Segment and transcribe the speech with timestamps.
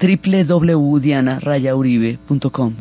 [0.00, 2.74] www.diana-uribe.com.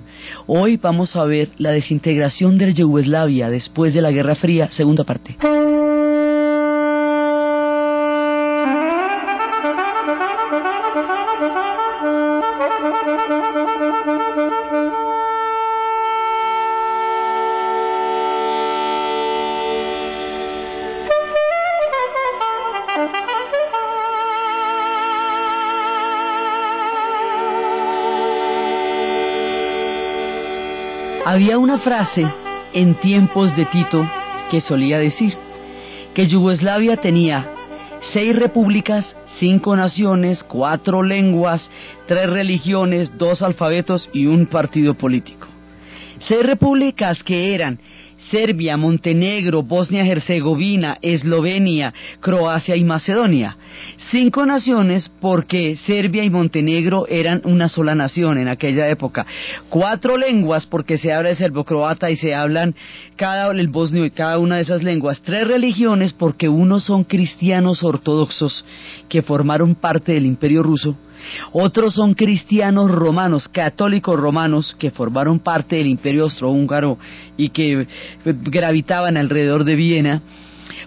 [0.47, 5.35] Hoy vamos a ver la desintegración de Yugoslavia después de la Guerra Fría, segunda parte.
[31.63, 32.29] Una frase
[32.73, 34.05] en tiempos de Tito
[34.51, 35.33] que solía decir
[36.13, 37.49] que Yugoslavia tenía
[38.11, 41.71] seis repúblicas, cinco naciones, cuatro lenguas,
[42.05, 45.52] tres religiones, dos alfabetos y un partido político.
[46.27, 47.79] Seis repúblicas que eran
[48.31, 53.57] Serbia, Montenegro, Bosnia-Herzegovina, Eslovenia, Croacia y Macedonia.
[54.11, 59.25] Cinco naciones porque Serbia y Montenegro eran una sola nación en aquella época.
[59.69, 62.75] Cuatro lenguas porque se habla el serbo-croata y se hablan
[63.17, 65.21] cada el bosnio y cada una de esas lenguas.
[65.21, 68.63] Tres religiones porque unos son cristianos ortodoxos
[69.09, 70.97] que formaron parte del imperio ruso
[71.51, 76.97] otros son cristianos romanos, católicos romanos, que formaron parte del imperio austrohúngaro
[77.37, 77.87] y que eh,
[78.25, 80.21] gravitaban alrededor de Viena.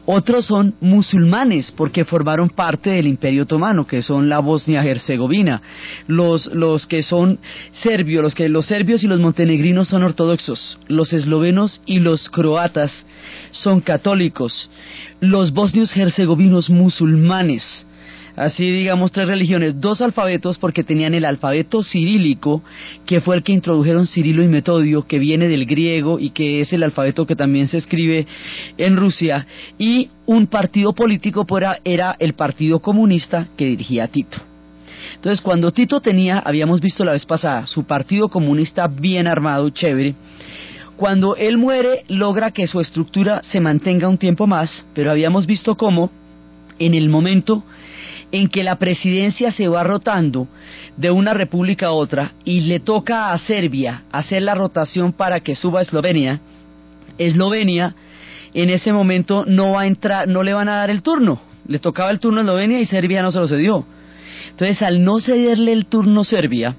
[0.09, 5.61] Otros son musulmanes porque formaron parte del Imperio Otomano, que son la Bosnia-Herzegovina.
[6.07, 7.41] Los, los que son
[7.73, 10.79] serbios, los que los serbios y los montenegrinos son ortodoxos.
[10.87, 13.05] Los eslovenos y los croatas
[13.51, 14.71] son católicos.
[15.21, 17.85] Los bosnios herzegovinos musulmanes
[18.37, 22.63] así digamos tres religiones, dos alfabetos porque tenían el alfabeto cirílico,
[23.07, 26.73] que fue el que introdujeron Cirilo y Metodio, que viene del griego y que es
[26.73, 28.27] el alfabeto que también se escribe
[28.77, 29.47] en Rusia,
[29.79, 34.39] y un partido político era, era el Partido Comunista que dirigía Tito.
[35.15, 40.15] Entonces, cuando Tito tenía, habíamos visto la vez pasada, su partido comunista bien armado, chévere,
[40.97, 45.77] cuando él muere logra que su estructura se mantenga un tiempo más, pero habíamos visto
[45.77, 46.11] cómo
[46.79, 47.65] en el momento
[48.33, 50.49] en que la presidencia se va rotando
[50.97, 55.57] de una república a otra y le toca a Serbia hacer la rotación para que
[55.57, 56.41] suba a Eslovenia,
[57.19, 57.95] Eslovenia
[58.55, 61.41] en ese momento no va a entrar, no le van a dar el turno.
[61.67, 63.85] Le tocaba el turno a Eslovenia y Serbia no se lo cedió.
[64.51, 66.75] Entonces, al no cederle el turno Serbia,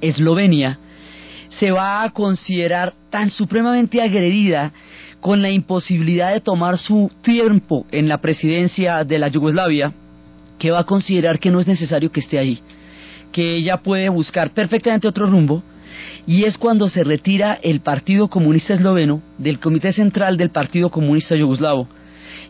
[0.00, 0.78] Eslovenia
[1.48, 4.72] se va a considerar tan supremamente agredida
[5.20, 9.92] con la imposibilidad de tomar su tiempo en la presidencia de la Yugoslavia,
[10.58, 12.60] que va a considerar que no es necesario que esté allí,
[13.32, 15.62] que ella puede buscar perfectamente otro rumbo,
[16.26, 21.36] y es cuando se retira el Partido Comunista Esloveno del Comité Central del Partido Comunista
[21.36, 21.88] Yugoslavo,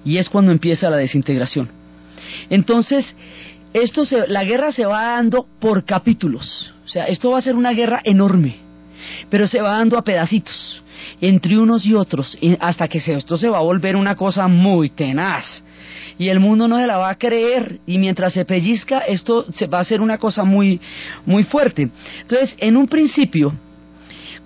[0.04, 1.70] y es cuando empieza la desintegración.
[2.50, 3.14] Entonces,
[3.72, 7.72] esto la guerra se va dando por capítulos, o sea, esto va a ser una
[7.72, 8.56] guerra enorme,
[9.28, 10.82] pero se va dando a pedacitos
[11.20, 15.62] entre unos y otros, hasta que esto se va a volver una cosa muy tenaz
[16.18, 19.66] y el mundo no se la va a creer y mientras se pellizca esto se
[19.66, 20.80] va a ser una cosa muy
[21.24, 21.90] muy fuerte.
[22.22, 23.52] Entonces, en un principio,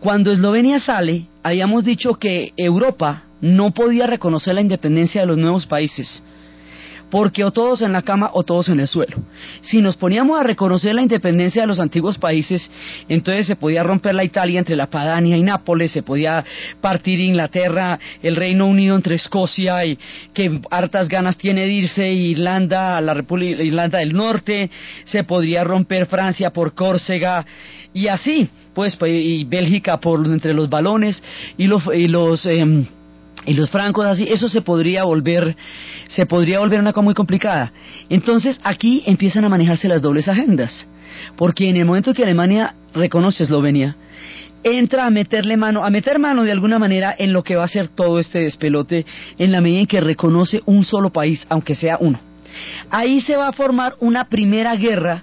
[0.01, 5.67] cuando Eslovenia sale, habíamos dicho que Europa no podía reconocer la independencia de los nuevos
[5.67, 6.23] países
[7.10, 9.19] porque o todos en la cama o todos en el suelo.
[9.62, 12.71] Si nos poníamos a reconocer la independencia de los antiguos países,
[13.09, 16.44] entonces se podía romper la Italia entre la Padania y Nápoles, se podía
[16.81, 19.98] partir Inglaterra, el Reino Unido entre Escocia y
[20.32, 24.71] que hartas ganas tiene de irse, Irlanda, la República Irlanda del Norte,
[25.04, 27.45] se podría romper Francia por Córcega
[27.92, 31.22] y así, pues, y Bélgica por entre los balones
[31.56, 32.86] y los y los em,
[33.51, 35.57] y los francos así, eso se podría volver,
[36.11, 37.73] se podría volver una cosa muy complicada.
[38.09, 40.87] Entonces aquí empiezan a manejarse las dobles agendas,
[41.37, 43.97] porque en el momento que Alemania reconoce Eslovenia,
[44.63, 47.69] entra a meterle mano, a meter mano de alguna manera en lo que va a
[47.69, 49.05] ser todo este despelote,
[49.37, 52.29] en la medida en que reconoce un solo país, aunque sea uno.
[52.91, 55.22] Ahí se va a formar una primera guerra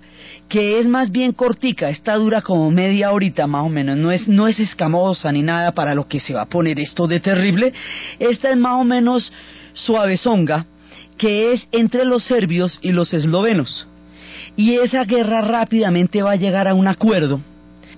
[0.50, 4.28] que es más bien cortica, esta dura como media horita más o menos, no es,
[4.28, 7.74] no es escamosa ni nada para lo que se va a poner esto de terrible,
[8.18, 9.31] esta es más o menos
[9.74, 10.66] suavezonga,
[11.18, 13.88] que es entre los serbios y los eslovenos.
[14.56, 17.42] Y esa guerra rápidamente va a llegar a un acuerdo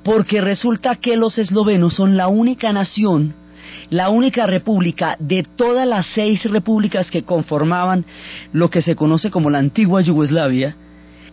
[0.03, 3.35] porque resulta que los eslovenos son la única nación,
[3.89, 8.05] la única república de todas las seis repúblicas que conformaban
[8.53, 10.75] lo que se conoce como la antigua Yugoslavia,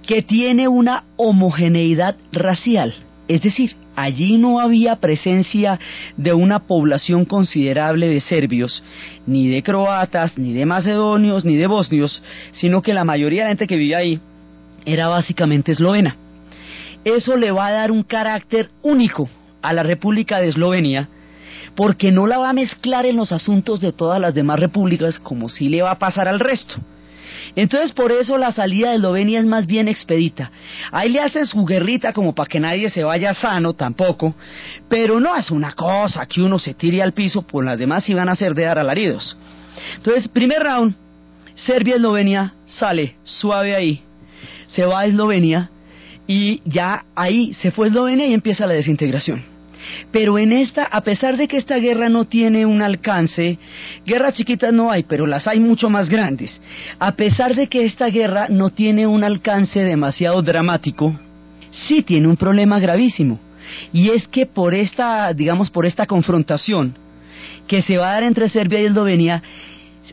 [0.06, 2.94] que tiene una homogeneidad racial.
[3.29, 5.81] Es decir, allí no había presencia
[6.17, 8.82] de una población considerable de serbios,
[9.26, 13.50] ni de croatas, ni de macedonios, ni de bosnios, sino que la mayoría de la
[13.50, 14.20] gente que vivía ahí
[14.85, 16.17] era básicamente eslovena.
[17.05, 19.29] Eso le va a dar un carácter único
[19.62, 21.09] a la República de Eslovenia,
[21.76, 25.49] porque no la va a mezclar en los asuntos de todas las demás repúblicas como
[25.49, 26.75] si le va a pasar al resto.
[27.55, 30.50] Entonces por eso la salida de Eslovenia es más bien expedita.
[30.90, 34.34] Ahí le hacen su guerrita como para que nadie se vaya sano tampoco,
[34.88, 38.28] pero no es una cosa que uno se tire al piso, pues las demás iban
[38.28, 39.37] a ser de dar alaridos.
[39.96, 40.94] Entonces, primer round,
[41.55, 44.02] Serbia-Eslovenia sale suave ahí,
[44.67, 45.70] se va a Eslovenia
[46.26, 49.56] y ya ahí se fue Eslovenia y empieza la desintegración.
[50.12, 53.59] Pero en esta, a pesar de que esta guerra no tiene un alcance,
[54.05, 56.61] guerras chiquitas no hay, pero las hay mucho más grandes.
[56.99, 61.19] A pesar de que esta guerra no tiene un alcance demasiado dramático,
[61.88, 63.41] sí tiene un problema gravísimo.
[63.93, 66.97] Y es que por esta, digamos, por esta confrontación
[67.67, 69.43] que se va a dar entre Serbia y Eslovenia,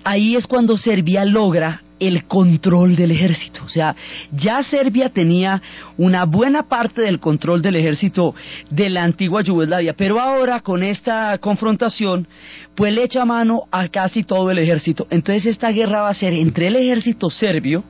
[0.04, 3.64] ahí es cuando Serbia logra el control del ejército.
[3.64, 3.96] O sea,
[4.32, 5.62] ya Serbia tenía
[5.98, 8.36] una buena parte del control del ejército
[8.70, 12.28] de la antigua Yugoslavia, pero ahora con esta confrontación,
[12.76, 15.08] pues le echa mano a casi todo el ejército.
[15.10, 17.84] Entonces esta guerra va a ser entre el ejército serbio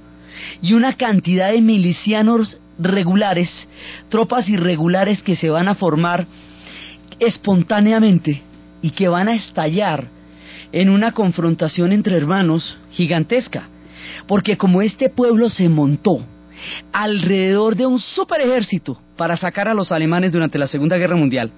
[0.61, 3.49] y una cantidad de milicianos regulares,
[4.09, 6.25] tropas irregulares que se van a formar
[7.19, 8.41] espontáneamente
[8.81, 10.07] y que van a estallar
[10.71, 13.69] en una confrontación entre hermanos gigantesca
[14.27, 16.25] porque como este pueblo se montó
[16.91, 21.51] alrededor de un super ejército para sacar a los alemanes durante la Segunda Guerra Mundial,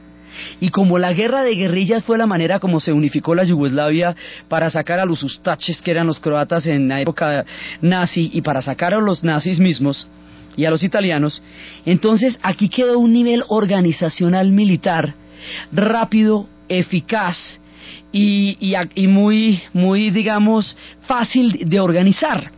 [0.59, 4.15] y como la guerra de guerrillas fue la manera como se unificó la Yugoslavia
[4.49, 7.45] para sacar a los ustaches, que eran los croatas en la época
[7.81, 10.07] nazi, y para sacar a los nazis mismos
[10.57, 11.41] y a los italianos,
[11.85, 15.15] entonces aquí quedó un nivel organizacional militar
[15.71, 17.37] rápido, eficaz
[18.11, 18.57] y,
[18.95, 22.51] y, muy, muy, digamos, fácil de organizar.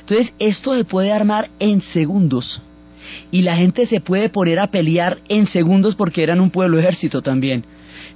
[0.00, 2.60] Entonces, esto se puede armar en segundos.
[3.30, 7.22] Y la gente se puede poner a pelear en segundos porque eran un pueblo ejército
[7.22, 7.64] también.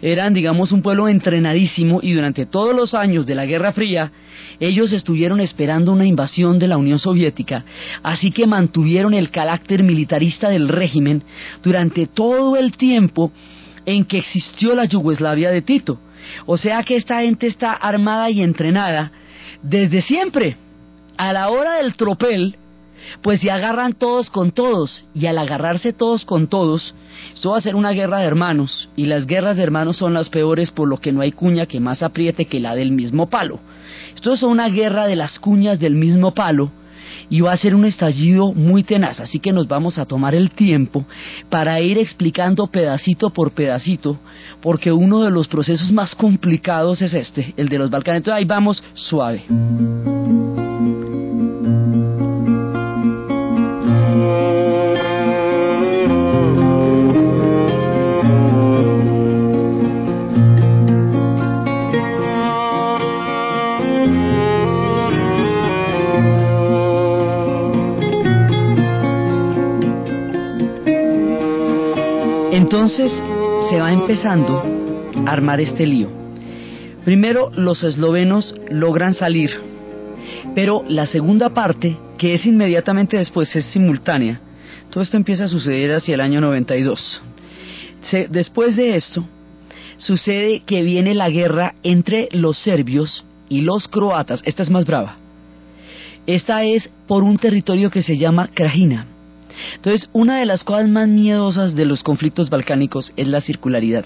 [0.03, 4.11] Eran, digamos, un pueblo entrenadísimo y durante todos los años de la Guerra Fría
[4.59, 7.65] ellos estuvieron esperando una invasión de la Unión Soviética,
[8.03, 11.23] así que mantuvieron el carácter militarista del régimen
[11.63, 13.33] durante todo el tiempo
[13.87, 15.99] en que existió la Yugoslavia de Tito.
[16.47, 19.13] O sea que esta gente está armada y entrenada
[19.63, 20.57] desde siempre.
[21.21, 22.57] A la hora del tropel,
[23.21, 25.05] pues se agarran todos con todos.
[25.13, 26.95] Y al agarrarse todos con todos,
[27.35, 28.89] esto va a ser una guerra de hermanos.
[28.97, 31.79] Y las guerras de hermanos son las peores por lo que no hay cuña que
[31.79, 33.61] más apriete que la del mismo palo.
[34.15, 36.73] Esto es una guerra de las cuñas del mismo palo
[37.29, 40.53] y va a ser un estallido muy tenaz, así que nos vamos a tomar el
[40.53, 41.05] tiempo
[41.51, 44.19] para ir explicando pedacito por pedacito,
[44.63, 48.21] porque uno de los procesos más complicados es este, el de los Balcanes.
[48.21, 49.45] Entonces ahí vamos suave.
[72.73, 73.13] Entonces
[73.69, 74.63] se va empezando
[75.27, 76.09] a armar este lío.
[77.05, 79.51] Primero los eslovenos logran salir,
[80.55, 84.39] pero la segunda parte, que es inmediatamente después, es simultánea.
[84.91, 87.23] Todo esto empieza a suceder hacia el año 92.
[88.29, 89.25] después de esto,
[89.97, 94.43] sucede que viene la guerra entre los serbios y los croatas.
[94.45, 95.17] Esta es más brava.
[96.27, 99.07] Esta es por un territorio que se llama Krajina.
[99.77, 104.05] Entonces, una de las cosas más miedosas de los conflictos balcánicos es la circularidad.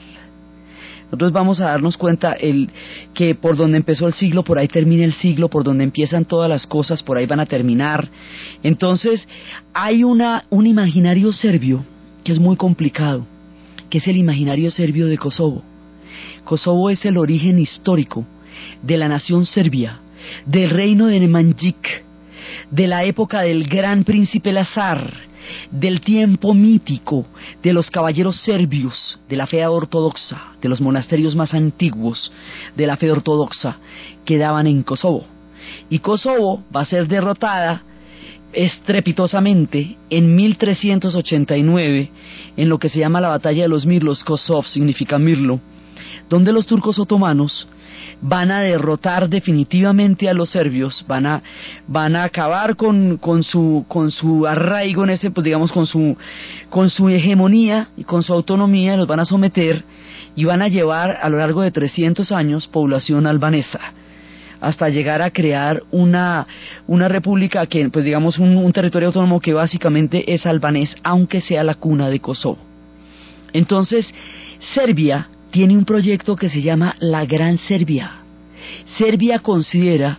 [1.15, 2.69] Nosotros vamos a darnos cuenta el,
[3.15, 6.51] que por donde empezó el siglo, por ahí termina el siglo, por donde empiezan todas
[6.51, 8.09] las cosas, por ahí van a terminar.
[8.65, 9.29] Entonces,
[9.73, 11.85] hay una, un imaginario serbio
[12.25, 13.25] que es muy complicado,
[13.91, 15.63] que es el imaginario serbio de Kosovo.
[16.43, 18.27] Kosovo es el origen histórico
[18.83, 20.01] de la nación serbia,
[20.47, 22.03] del reino de Nemanjic,
[22.73, 25.13] de la época del gran príncipe Lazar,
[25.71, 27.27] del tiempo mítico
[27.63, 32.33] de los caballeros serbios de la fe ortodoxa, de los monasterios más antiguos
[32.77, 33.79] de la fe ortodoxa,
[34.25, 35.25] quedaban en Kosovo.
[35.89, 37.83] Y Kosovo va a ser derrotada
[38.55, 42.11] estrepitosamente en 1389
[42.57, 45.61] en lo que se llama la batalla de los Mirlos, Kosov significa Mirlo,
[46.29, 47.69] donde los turcos otomanos
[48.21, 51.43] van a derrotar definitivamente a los serbios, van a,
[51.87, 56.17] van a acabar con, con, su, con su arraigo en ese, pues digamos, con su,
[56.71, 59.85] con su hegemonía y con su autonomía, los van a someter
[60.37, 63.81] y van a llevar a lo largo de 300 años población albanesa
[64.61, 66.47] hasta llegar a crear una,
[66.87, 71.63] una república que, pues digamos, un, un territorio autónomo que básicamente es albanés, aunque sea
[71.65, 72.59] la cuna de Kosovo.
[73.53, 74.13] Entonces,
[74.59, 78.11] Serbia tiene un proyecto que se llama la Gran Serbia.
[78.99, 80.19] Serbia considera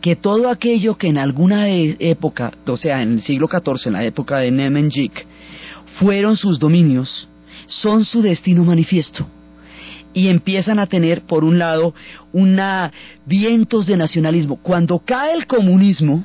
[0.00, 3.92] que todo aquello que en alguna e, época, o sea, en el siglo XIV, en
[3.94, 5.26] la época de Nemenjik,
[5.98, 7.28] fueron sus dominios,
[7.66, 9.26] son su destino manifiesto.
[10.14, 11.92] Y empiezan a tener, por un lado,
[12.32, 12.92] una
[13.26, 14.60] vientos de nacionalismo.
[14.62, 16.24] Cuando cae el comunismo,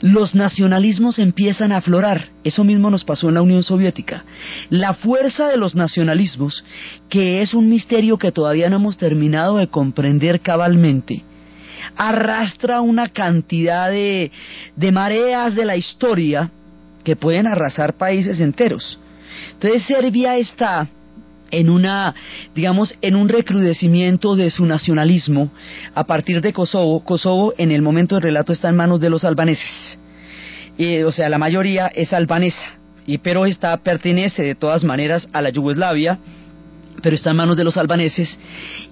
[0.00, 2.28] los nacionalismos empiezan a aflorar.
[2.44, 4.24] Eso mismo nos pasó en la Unión Soviética.
[4.70, 6.64] La fuerza de los nacionalismos,
[7.08, 11.24] que es un misterio que todavía no hemos terminado de comprender cabalmente,
[11.96, 14.30] arrastra una cantidad de,
[14.92, 16.50] mareas de la historia
[17.04, 18.98] que pueden arrasar países enteros.
[19.52, 20.88] Entonces Serbia está
[21.50, 22.14] en una,
[22.54, 25.50] digamos, en un recrudecimiento de su nacionalismo
[25.94, 27.04] a partir de Kosovo.
[27.04, 29.98] Kosovo en el momento del relato está en manos de los albaneses.
[31.04, 35.50] o sea, la mayoría es albanesa, y, pero está, pertenece de todas maneras a la
[35.50, 36.18] Yugoslavia,
[37.02, 38.38] pero está en manos de los albaneses.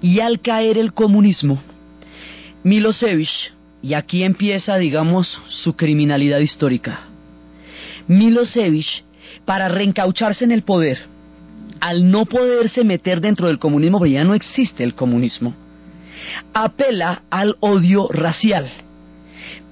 [0.01, 1.63] Y al caer el comunismo,
[2.63, 3.31] Milosevic,
[3.83, 7.01] y aquí empieza, digamos, su criminalidad histórica.
[8.09, 9.05] Milosevic,
[9.45, 10.99] para reencaucharse en el poder,
[11.81, 15.55] al no poderse meter dentro del comunismo, porque ya no existe el comunismo,
[16.53, 18.69] apela al odio racial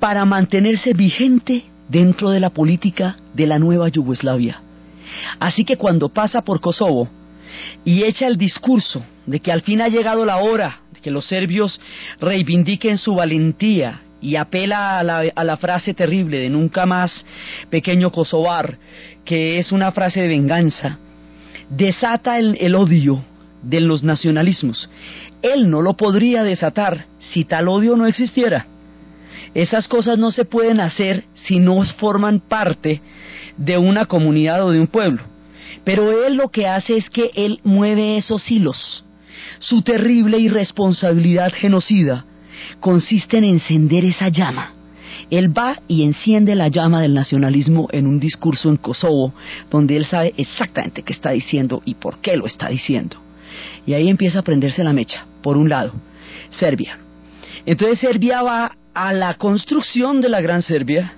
[0.00, 4.60] para mantenerse vigente dentro de la política de la nueva Yugoslavia.
[5.38, 7.08] Así que cuando pasa por Kosovo
[7.84, 11.26] y echa el discurso de que al fin ha llegado la hora de que los
[11.26, 11.80] serbios
[12.20, 17.24] reivindiquen su valentía y apela a la, a la frase terrible de nunca más
[17.70, 18.78] pequeño Kosovar,
[19.24, 20.98] que es una frase de venganza,
[21.70, 23.24] desata el, odio
[23.62, 24.88] de los nacionalismos.
[25.42, 28.66] Él no lo podría desatar si tal odio no existiera.
[29.54, 33.00] Esas cosas no se pueden hacer si no forman parte
[33.56, 35.22] de una comunidad o de un pueblo.
[35.84, 39.04] Pero él lo que hace es que él mueve esos hilos.
[39.58, 42.24] Su terrible irresponsabilidad genocida
[42.80, 44.73] consiste en encender esa llama
[45.30, 49.34] él va y enciende la llama del nacionalismo en un discurso en Kosovo,
[49.70, 53.16] donde él sabe exactamente qué está diciendo y por qué lo está diciendo.
[53.86, 55.92] Y ahí empieza a prenderse la mecha, por un lado,
[56.50, 56.98] Serbia.
[57.66, 61.14] Entonces Serbia va a la construcción de la Gran Serbia,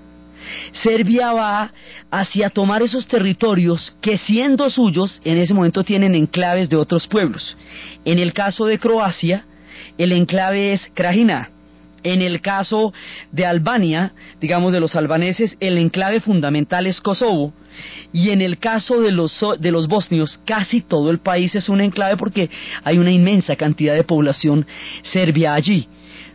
[0.72, 1.72] Serbia va
[2.10, 7.56] hacia tomar esos territorios que siendo suyos en ese momento tienen enclaves de otros pueblos.
[8.04, 9.44] En el caso de Croacia,
[9.98, 11.50] el enclave es Krajina,
[12.12, 12.92] en el caso
[13.32, 17.52] de Albania, digamos de los albaneses, el enclave fundamental es Kosovo.
[18.12, 21.80] Y en el caso de los, de los bosnios, casi todo el país es un
[21.80, 22.48] enclave porque
[22.84, 24.66] hay una inmensa cantidad de población
[25.02, 25.88] serbia allí.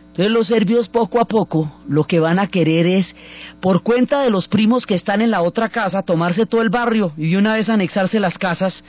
[0.08, 3.16] Entonces los serbios poco a poco lo que van a querer es,
[3.62, 7.14] por cuenta de los primos que están en la otra casa, tomarse todo el barrio
[7.16, 8.84] y de una vez anexarse las casas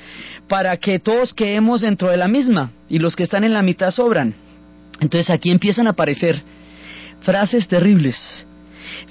[0.50, 3.92] para que todos quedemos dentro de la misma y los que están en la mitad
[3.92, 4.36] sobran.
[5.00, 6.44] Entonces aquí empiezan a aparecer
[7.24, 8.18] frases terribles,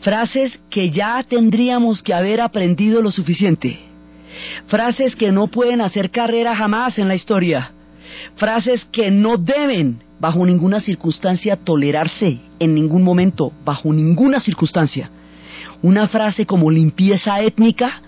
[0.02, 3.80] frases que ya tendríamos que haber aprendido lo suficiente,
[4.66, 7.72] frases que no pueden hacer carrera jamás en la historia,
[8.36, 15.10] frases que no deben bajo ninguna circunstancia tolerarse en ningún momento, bajo ninguna circunstancia.
[15.82, 18.02] Una frase como limpieza étnica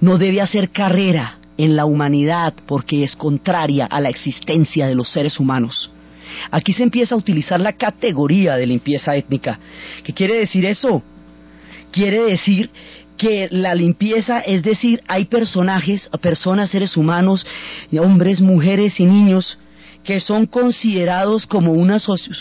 [0.00, 5.12] no debe hacer carrera en la humanidad porque es contraria a la existencia de los
[5.12, 5.90] seres humanos.
[6.50, 9.58] Aquí se empieza a utilizar la categoría de limpieza étnica.
[10.04, 11.02] ¿Qué quiere decir eso?
[11.90, 12.70] Quiere decir
[13.16, 17.46] que la limpieza, es decir, hay personajes, personas, seres humanos,
[17.98, 19.58] hombres, mujeres y niños
[20.04, 21.72] que son considerados como,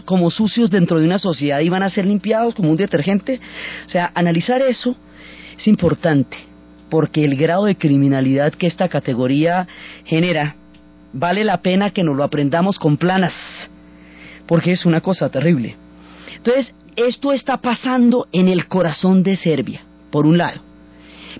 [0.05, 3.39] como sucios dentro de una sociedad y van a ser limpiados como un detergente.
[3.85, 4.95] O sea, analizar eso
[5.57, 6.37] es importante,
[6.89, 9.67] porque el grado de criminalidad que esta categoría
[10.05, 10.55] genera
[11.13, 13.33] vale la pena que nos lo aprendamos con planas
[14.51, 15.77] porque es una cosa terrible.
[16.35, 19.79] Entonces, esto está pasando en el corazón de Serbia,
[20.11, 20.59] por un lado,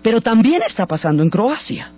[0.01, 1.91] pero también está pasando en Croacia.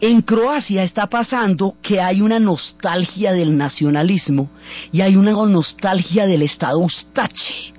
[0.00, 4.48] En Croacia está pasando que hay una nostalgia del nacionalismo
[4.90, 7.74] y hay una nostalgia del Estado Ustache.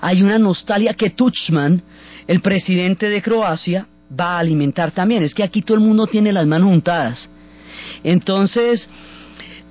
[0.00, 1.84] Hay una nostalgia que Tuchman,
[2.26, 5.22] el presidente de Croacia va a alimentar también.
[5.22, 7.30] Es que aquí todo el mundo tiene las manos juntadas.
[8.02, 8.90] Entonces,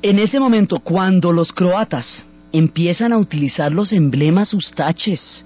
[0.01, 5.45] en ese momento, cuando los croatas empiezan a utilizar los emblemas ustaches,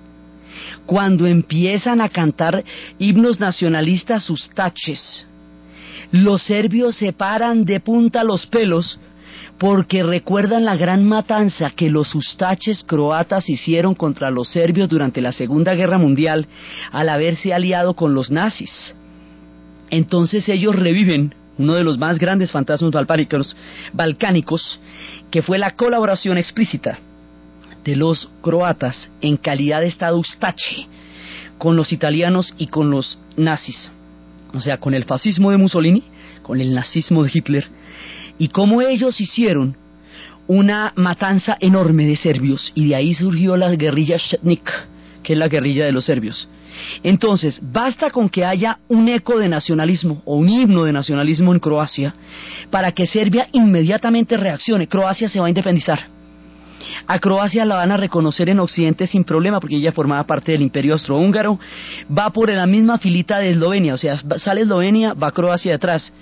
[0.86, 2.64] cuando empiezan a cantar
[2.98, 5.28] himnos nacionalistas ustaches,
[6.12, 9.00] los serbios se paran de punta los pelos
[9.58, 15.32] porque recuerdan la gran matanza que los ustaches croatas hicieron contra los serbios durante la
[15.32, 16.48] Segunda Guerra Mundial
[16.92, 18.96] al haberse aliado con los nazis.
[19.90, 22.92] Entonces ellos reviven uno de los más grandes fantasmas
[23.94, 24.80] balcánicos,
[25.32, 27.00] que fue la colaboración explícita
[27.84, 30.22] de los croatas en calidad de Estado
[31.58, 33.92] con los italianos y con los nazis,
[34.54, 36.04] o sea, con el fascismo de Mussolini,
[36.42, 37.68] con el nazismo de Hitler,
[38.38, 39.78] y cómo ellos hicieron
[40.48, 44.70] una matanza enorme de serbios, y de ahí surgió la guerrilla Shetnik,
[45.26, 46.48] que es la guerrilla de los serbios.
[47.04, 51.60] Entonces, basta con que haya un eco de nacionalismo o un himno de nacionalismo en
[51.60, 52.14] Croacia
[52.70, 54.88] para que Serbia inmediatamente reaccione.
[54.88, 56.08] Croacia se va a independizar.
[57.08, 60.62] A Croacia la van a reconocer en Occidente sin problema porque ella formaba parte del
[60.62, 61.60] Imperio Austrohúngaro.
[62.16, 66.14] Va por la misma filita de Eslovenia, o sea, sale Eslovenia, va Croacia detrás.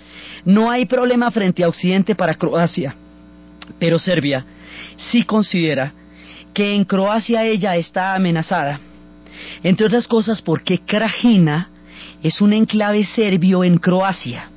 [0.46, 2.96] No hay problema frente a Occidente para Croacia.
[3.80, 4.46] Pero Serbia
[5.12, 5.94] sí considera
[6.54, 8.80] que en Croacia ella está amenazada.
[9.64, 11.70] Entre otras cosas porque Krajina
[12.22, 14.50] es un enclave serbio en Croacia.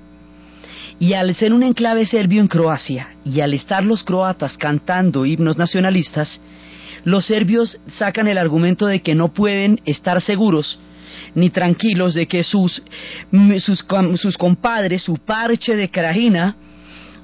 [0.99, 5.59] Y al ser un enclave serbio en Croacia y al estar los croatas cantando himnos
[5.59, 6.41] nacionalistas,
[7.05, 10.79] los serbios sacan el argumento de que no pueden estar seguros
[11.35, 12.83] ni tranquilos de que sus,
[13.61, 13.85] sus,
[14.17, 16.57] sus compadres, su parche de Krajina,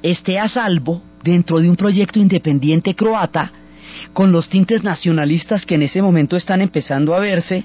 [0.02, 3.52] esté a salvo dentro de un proyecto independiente croata
[4.12, 7.64] con los tintes nacionalistas que en ese momento están empezando a verse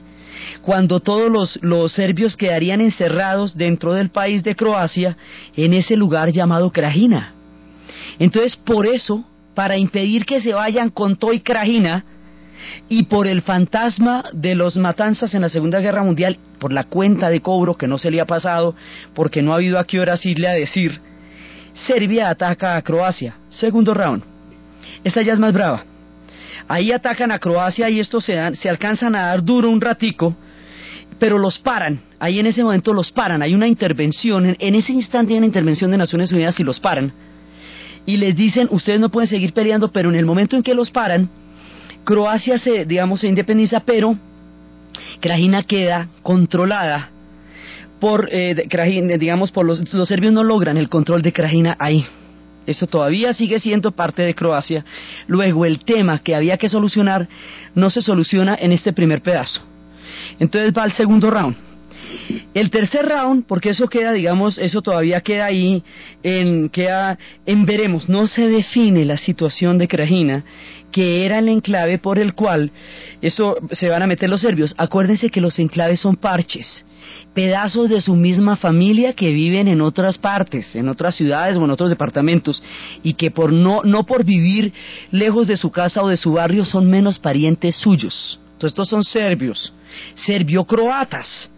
[0.61, 5.17] cuando todos los, serbios quedarían encerrados dentro del país de Croacia,
[5.55, 7.33] en ese lugar llamado Krajina.
[8.19, 12.05] Entonces, por eso, para impedir que se vayan con Toy Krajina,
[12.89, 17.29] y por el fantasma de los matanzas en la Segunda Guerra Mundial, por la cuenta
[17.29, 18.75] de cobro que no se le ha pasado,
[19.13, 20.99] porque no ha habido a qué hora irle a decir,
[21.85, 23.35] Serbia ataca a Croacia.
[23.49, 24.23] Segundo round.
[25.03, 25.85] Esta ya es más brava.
[26.67, 30.35] Ahí atacan a Croacia y estos se, dan, se alcanzan a dar duro un ratico,
[31.19, 32.01] pero los paran.
[32.19, 33.41] Ahí en ese momento los paran.
[33.41, 37.13] Hay una intervención, en, ese instante hay una intervención de Naciones Unidas y los paran.
[38.05, 40.91] Y les dicen, ustedes no pueden seguir peleando, pero en el momento en que los
[40.91, 41.29] paran,
[42.03, 44.15] Croacia se, digamos, se independiza, pero
[45.19, 47.09] Krajina queda controlada
[47.99, 52.05] por, eh, Krajina, digamos, por los, los serbios no logran el control de Krajina ahí.
[52.67, 54.85] Eso todavía sigue siendo parte de Croacia.
[55.25, 57.27] Luego el tema que había que solucionar
[57.73, 59.61] no se soluciona en este primer pedazo.
[60.37, 61.55] Entonces va al segundo round.
[62.53, 65.83] El tercer round, porque eso queda, digamos, eso todavía queda ahí,
[66.23, 70.43] en, queda en veremos, no se define la situación de Krajina,
[70.91, 72.71] que era el enclave por el cual
[73.21, 74.73] eso se van a meter los serbios.
[74.77, 76.85] Acuérdense que los enclaves son parches
[77.37, 81.69] pedazos de su misma familia que viven en otras partes, en otras ciudades o en
[81.69, 82.63] otros departamentos
[83.03, 84.73] y que por no no por vivir
[85.11, 88.39] lejos de su casa o de su barrio son menos parientes suyos.
[88.53, 89.71] Entonces estos son serbios,
[90.15, 91.51] serbio-croatas.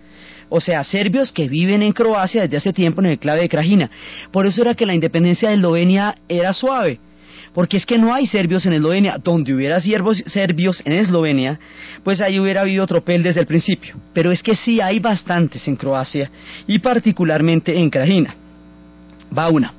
[0.49, 3.89] O sea, serbios que viven en Croacia desde hace tiempo en el clave de Krajina.
[4.33, 6.99] Por eso era que la independencia de Eslovenia era suave
[7.59, 9.17] porque es que no hay serbios en Eslovenia.
[9.21, 11.59] Donde hubiera serbios en Eslovenia,
[12.05, 13.97] pues ahí hubiera habido tropel desde el principio.
[14.13, 16.31] Pero es que sí hay bastantes en Croacia
[16.67, 18.33] y particularmente en Krajina.
[19.37, 19.73] Va una.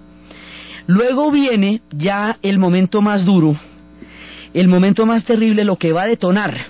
[0.89, 3.57] Luego viene ya el momento más duro,
[4.53, 6.67] el momento más terrible, lo que va a detonar,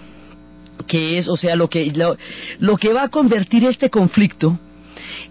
[0.86, 2.16] que es, o sea, lo que, lo,
[2.60, 4.60] lo que va a convertir este conflicto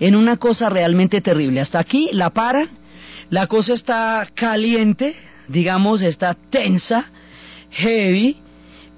[0.01, 1.61] en una cosa realmente terrible.
[1.61, 2.67] Hasta aquí la para,
[3.29, 5.15] la cosa está caliente,
[5.49, 7.05] digamos, está tensa,
[7.71, 8.37] heavy,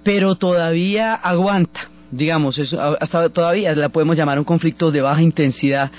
[0.04, 1.90] pero todavía aguanta.
[2.12, 2.60] Digamos,
[3.00, 5.92] hasta todavía la podemos llamar un conflicto de baja intensidad.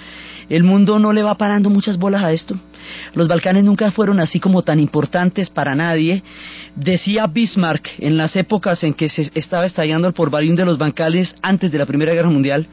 [0.51, 2.55] El mundo no le va parando muchas bolas a esto.
[3.15, 6.23] Los Balcanes nunca fueron así como tan importantes para nadie.
[6.77, 11.35] Decía Bismarck en las épocas en que se estaba estallando el porvarín de los Balcanes
[11.41, 12.67] antes de la Primera Guerra Mundial,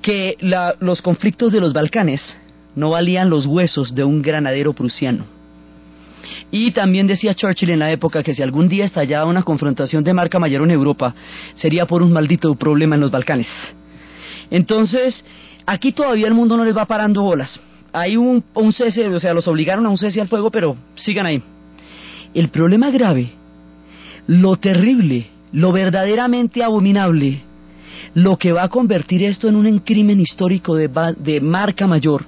[0.00, 0.38] que
[0.80, 2.22] los conflictos de los Balcanes
[2.74, 5.41] no valían los huesos de un granadero prusiano.
[6.50, 10.12] Y también decía Churchill en la época que si algún día estallaba una confrontación de
[10.12, 11.14] marca mayor en Europa,
[11.54, 13.48] sería por un maldito problema en los Balcanes.
[14.50, 15.24] Entonces,
[15.66, 17.58] aquí todavía el mundo no les va parando bolas.
[17.92, 21.42] Hay un, cese, o sea, los obligaron a un cese al fuego, pero sigan ahí.
[22.34, 23.30] El problema grave,
[24.26, 27.40] lo terrible, lo verdaderamente abominable,
[28.14, 32.26] Lo que va a convertir esto en un crimen histórico de, de marca mayor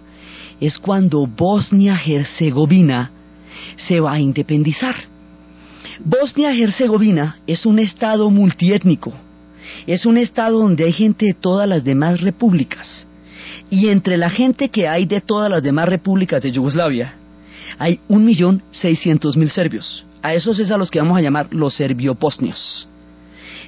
[0.61, 3.11] es cuando Bosnia-Herzegovina
[3.77, 4.97] se va a independizar.
[6.05, 9.13] Bosnia-Herzegovina es un estado multiétnico,
[9.87, 13.07] es un estado donde hay gente de todas las demás repúblicas.
[13.71, 17.15] Y entre la gente que hay de todas las demás repúblicas de Yugoslavia,
[17.79, 20.05] hay un millón seiscientos mil serbios.
[20.23, 22.89] A esos es a los que vamos a llamar los serbio-bosnios.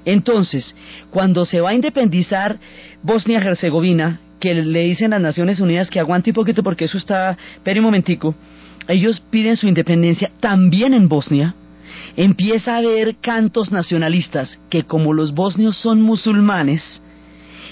[0.06, 0.74] Entonces,
[1.10, 2.58] cuando se va a independizar
[3.02, 7.80] Bosnia-Herzegovina, que le dicen las Naciones Unidas que aguante un poquito porque eso está, pero
[7.80, 8.34] un momentico,
[8.86, 11.56] ellos piden su independencia también en Bosnia,
[12.16, 17.02] empieza a haber cantos nacionalistas que como los bosnios son musulmanes,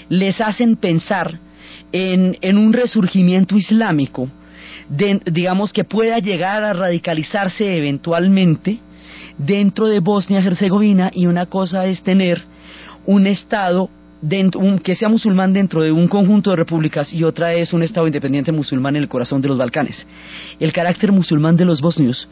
[0.09, 1.39] les hacen pensar
[1.93, 4.29] en, en un resurgimiento islámico,
[4.89, 8.79] digamos que pueda llegar a radicalizarse eventualmente
[9.37, 12.41] dentro de Bosnia-Herzegovina y una cosa es tener
[13.05, 13.89] un Estado
[14.21, 18.07] dentro, que sea musulmán dentro de un conjunto de repúblicas y otra es un Estado
[18.07, 20.05] independiente musulmán en el corazón de los Balcanes.
[20.59, 22.27] El carácter musulmán de los bosnios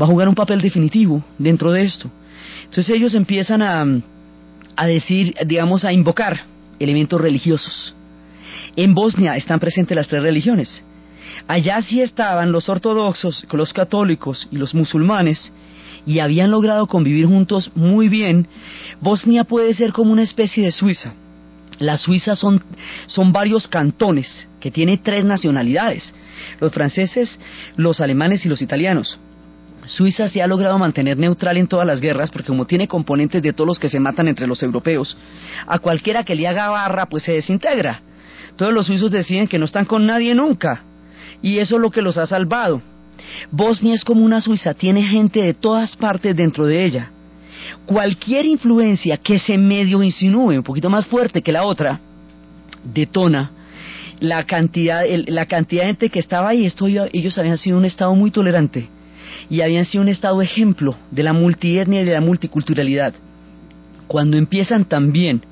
[0.00, 2.10] va a jugar un papel definitivo dentro de esto.
[2.64, 3.84] Entonces ellos empiezan a,
[4.76, 6.40] a decir, digamos, a invocar
[6.78, 7.94] elementos religiosos.
[8.74, 10.84] En Bosnia están presentes las tres religiones.
[11.48, 15.52] Allá sí estaban los ortodoxos, los católicos y los musulmanes,
[16.06, 18.46] y habían logrado convivir juntos muy bien.
[19.00, 21.12] Bosnia puede ser como una especie de Suiza.
[21.78, 22.62] Las Suizas son,
[23.06, 26.14] son varios cantones que tienen tres nacionalidades,
[26.60, 27.38] los franceses,
[27.76, 29.18] los alemanes y los italianos.
[29.86, 33.52] Suiza se ha logrado mantener neutral en todas las guerras porque como tiene componentes de
[33.52, 35.16] todos los que se matan entre los europeos,
[35.66, 38.00] a cualquiera que le haga barra pues se desintegra.
[38.56, 40.82] Todos los suizos deciden que no están con nadie nunca
[41.42, 42.80] y eso es lo que los ha salvado.
[43.50, 47.10] Bosnia es como una Suiza, tiene gente de todas partes dentro de ella.
[47.84, 52.00] Cualquier influencia que se medio insinúe un poquito más fuerte que la otra,
[52.84, 53.50] detona
[54.20, 56.64] la cantidad, la cantidad de gente que estaba ahí.
[56.64, 58.88] Esto, ellos habían sido un Estado muy tolerante
[59.50, 63.14] y habían sido un Estado ejemplo de la multietnia y de la multiculturalidad.
[64.06, 65.42] Cuando empiezan también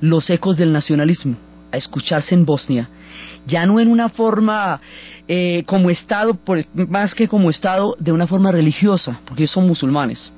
[0.00, 1.36] los ecos del nacionalismo
[1.72, 2.88] a escucharse en Bosnia,
[3.46, 4.80] ya no en una forma
[5.28, 6.38] eh, como Estado,
[6.74, 10.34] más que como Estado, de una forma religiosa, porque ellos son musulmanes.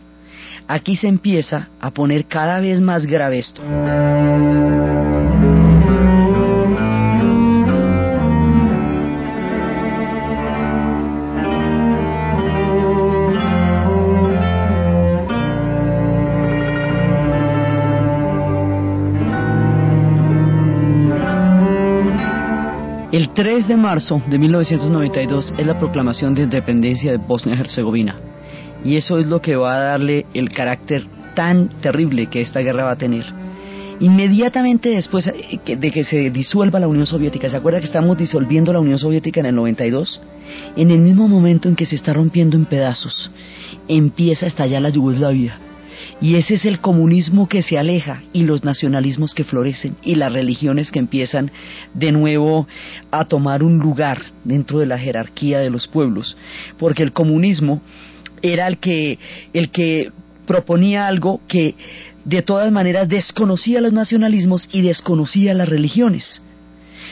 [0.67, 3.63] Aquí se empieza a poner cada vez más grave esto.
[23.19, 28.15] El 3 de marzo de 1992 es la proclamación de independencia de Bosnia-Herzegovina.
[28.85, 31.05] Y eso es lo que va a darle el carácter
[31.35, 33.25] tan terrible que esta guerra va a tener.
[33.99, 38.73] Inmediatamente después eh, de que se disuelva la Unión Soviética, ¿se acuerda que estamos disolviendo
[38.73, 40.21] la Unión Soviética en el 92?
[40.77, 43.33] En el mismo momento en que se está rompiendo en pedazos,
[43.89, 45.59] empieza a estallar la Yugoslavia
[46.21, 50.33] y ese es el comunismo que se aleja y los nacionalismos que florecen y las
[50.33, 51.51] religiones que empiezan
[51.95, 52.67] de nuevo
[53.11, 56.37] a tomar un lugar dentro de la jerarquía de los pueblos,
[56.79, 57.83] porque el comunismo
[58.43, 59.19] era el que
[59.53, 60.11] el que
[60.47, 61.75] proponía algo que
[62.25, 66.43] de todas maneras desconocía los nacionalismos y desconocía las religiones.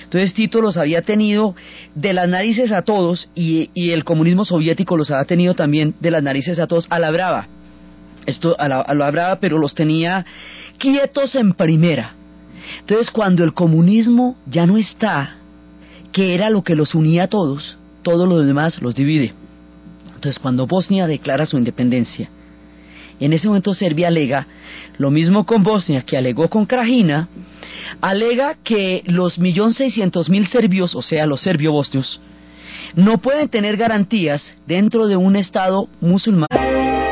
[0.05, 1.55] Entonces Tito los había tenido
[1.94, 6.11] de las narices a todos y, y, el comunismo soviético los había tenido también de
[6.11, 7.49] las narices a todos a la brava
[8.27, 10.25] esto a, lo hablaba, pero los tenía
[10.79, 12.15] quietos en primera.
[12.81, 15.37] Entonces, cuando el comunismo ya no está,
[16.12, 19.35] que era lo que los unía a todos, todo lo demás los divide.
[20.15, 22.29] Entonces, cuando Bosnia declara su independencia,
[23.19, 24.47] en ese momento Serbia alega,
[24.99, 27.29] lo mismo con Bosnia que alegó con Krajina,
[28.01, 32.21] alega que los millón seiscientos mil serbios, o sea, los serbio-bosnios,
[32.95, 37.06] no pueden tener garantías dentro de un Estado musulmán.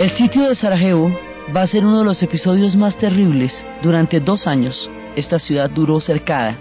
[0.00, 1.12] El sitio de Sarajevo
[1.54, 3.52] va a ser uno de los episodios más terribles.
[3.82, 6.56] Durante dos años, esta ciudad duró cercada,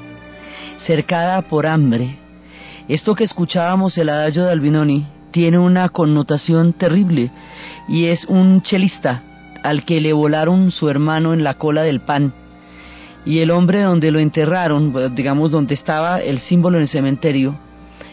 [0.75, 2.17] cercada por hambre.
[2.89, 7.31] Esto que escuchábamos, el adagio de Albinoni, tiene una connotación terrible
[7.87, 9.23] y es un chelista
[9.63, 12.33] al que le volaron su hermano en la cola del pan.
[13.25, 17.55] Y el hombre donde lo enterraron, digamos donde estaba el símbolo en el cementerio,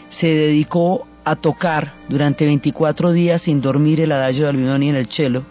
[0.07, 5.09] se dedicó a tocar durante 24 días sin dormir el adagio de Albinoni en el
[5.09, 5.43] chelo,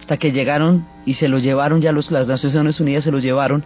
[0.00, 3.64] hasta que llegaron y se lo llevaron, ya los, las Naciones Unidas se lo llevaron,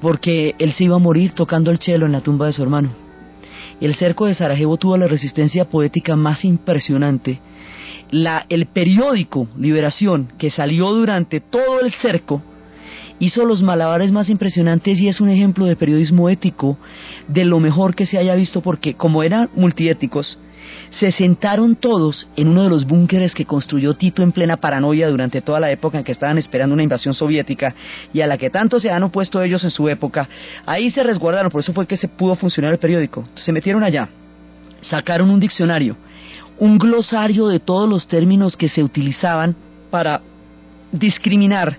[0.00, 2.90] porque él se iba a morir tocando el chelo en la tumba de su hermano.
[3.80, 7.40] el cerco de Sarajevo tuvo la resistencia poética más impresionante.
[8.10, 12.42] La, el periódico Liberación, que salió durante todo el cerco,
[13.22, 16.76] hizo los malabares más impresionantes y es un ejemplo de periodismo ético
[17.28, 20.36] de lo mejor que se haya visto porque como eran multiéticos,
[20.90, 25.40] se sentaron todos en uno de los búnkeres que construyó Tito en plena paranoia durante
[25.40, 27.76] toda la época en que estaban esperando una invasión soviética
[28.12, 30.28] y a la que tanto se han opuesto ellos en su época.
[30.66, 33.22] Ahí se resguardaron, por eso fue que se pudo funcionar el periódico.
[33.36, 34.08] Se metieron allá,
[34.80, 35.96] sacaron un diccionario,
[36.58, 39.54] un glosario de todos los términos que se utilizaban
[39.92, 40.22] para
[40.90, 41.78] discriminar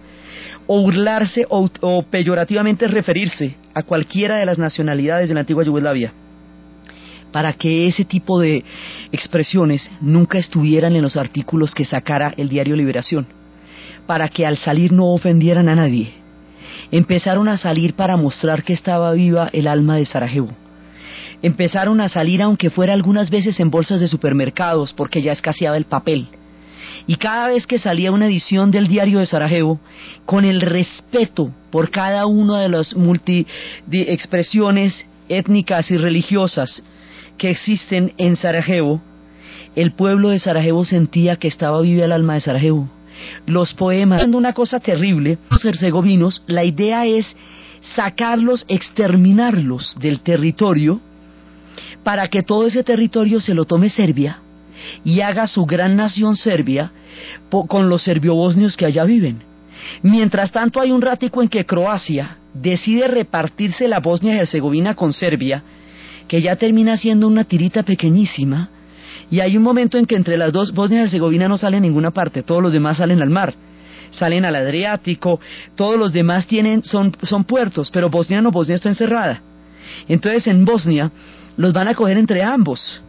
[0.67, 6.13] o burlarse o, peyorativamente referirse a cualquiera de las nacionalidades de la antigua Yugoslavia
[7.31, 8.63] para que ese tipo de
[9.11, 13.25] expresiones nunca estuvieran en los artículos que sacara el diario Liberación,
[14.05, 16.13] para que al salir no ofendieran a nadie.
[16.91, 20.49] Empezaron a salir para mostrar que estaba viva el alma de Sarajevo.
[21.41, 25.85] Empezaron a salir aunque fuera algunas veces en bolsas de supermercados porque ya escaseaba el
[25.85, 26.27] papel
[27.07, 29.79] y cada vez que salía una edición del diario de Sarajevo,
[30.25, 33.45] con el respeto por cada una de las multi
[33.91, 36.83] expresiones étnicas y religiosas
[37.37, 39.01] que existen en Sarajevo,
[39.75, 42.89] el pueblo de Sarajevo sentía que estaba viva el alma de Sarajevo.
[43.45, 47.25] Los poemas, una cosa terrible, los herzegovinos, la idea es
[47.95, 51.01] sacarlos, exterminarlos del territorio,
[52.03, 54.42] para que todo ese territorio se lo tome Serbia
[55.03, 56.91] y haga su gran nación Serbia
[57.49, 59.43] con los serbiobosnios que allá viven.
[60.01, 65.13] Mientras tanto hay un ratico en que Croacia decide repartirse la Bosnia y Herzegovina con
[65.13, 65.63] Serbia,
[66.27, 68.69] que ya termina siendo una tirita pequeñísima,
[69.29, 71.81] y hay un momento en que entre las dos Bosnia y Herzegovina no sale a
[71.81, 73.55] ninguna parte, todos los demás salen al mar,
[74.11, 75.39] salen al Adriático,
[75.75, 79.41] todos los demás tienen, son, son puertos, pero Bosnia no, Bosnia está encerrada.
[80.07, 81.11] Entonces en Bosnia
[81.57, 83.02] los van a coger entre ambos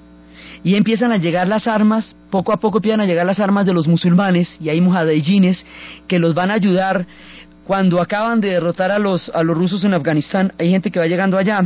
[0.64, 3.74] y empiezan a llegar las armas, poco a poco empiezan a llegar las armas de
[3.74, 5.64] los musulmanes y hay mujahidines
[6.08, 7.06] que los van a ayudar.
[7.64, 11.06] Cuando acaban de derrotar a los, a los rusos en Afganistán, hay gente que va
[11.06, 11.60] llegando allá,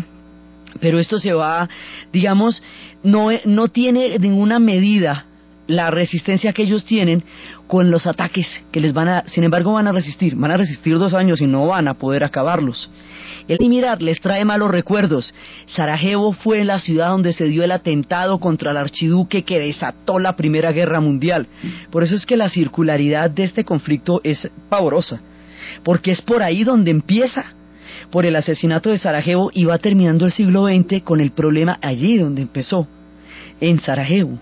[0.80, 1.68] pero esto se va,
[2.12, 2.62] digamos,
[3.02, 5.27] no, no tiene ninguna medida
[5.68, 7.22] la resistencia que ellos tienen
[7.66, 10.98] con los ataques que les van a, sin embargo van a resistir, van a resistir
[10.98, 12.90] dos años y no van a poder acabarlos.
[13.46, 15.32] El mirar les trae malos recuerdos.
[15.66, 20.36] Sarajevo fue la ciudad donde se dio el atentado contra el archiduque que desató la
[20.36, 21.46] Primera Guerra Mundial.
[21.90, 25.20] Por eso es que la circularidad de este conflicto es pavorosa,
[25.84, 27.44] porque es por ahí donde empieza
[28.10, 32.16] por el asesinato de Sarajevo y va terminando el siglo XX con el problema allí
[32.16, 32.86] donde empezó,
[33.60, 34.38] en Sarajevo.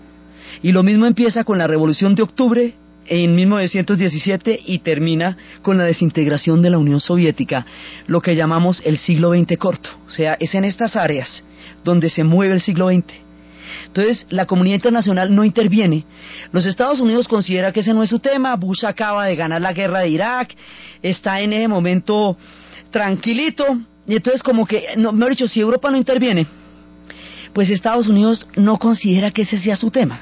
[0.61, 2.73] Y lo mismo empieza con la Revolución de Octubre
[3.05, 7.65] en 1917 y termina con la desintegración de la Unión Soviética,
[8.07, 9.89] lo que llamamos el siglo XX corto.
[10.07, 11.43] O sea, es en estas áreas
[11.83, 13.27] donde se mueve el siglo XX.
[13.87, 16.05] Entonces, la comunidad internacional no interviene.
[16.51, 18.55] Los Estados Unidos considera que ese no es su tema.
[18.55, 20.55] Bush acaba de ganar la guerra de Irak,
[21.01, 22.37] está en ese momento
[22.91, 23.65] tranquilito.
[24.07, 26.47] Y entonces, como que, no, mejor dicho, si Europa no interviene,
[27.53, 30.21] pues Estados Unidos no considera que ese sea su tema.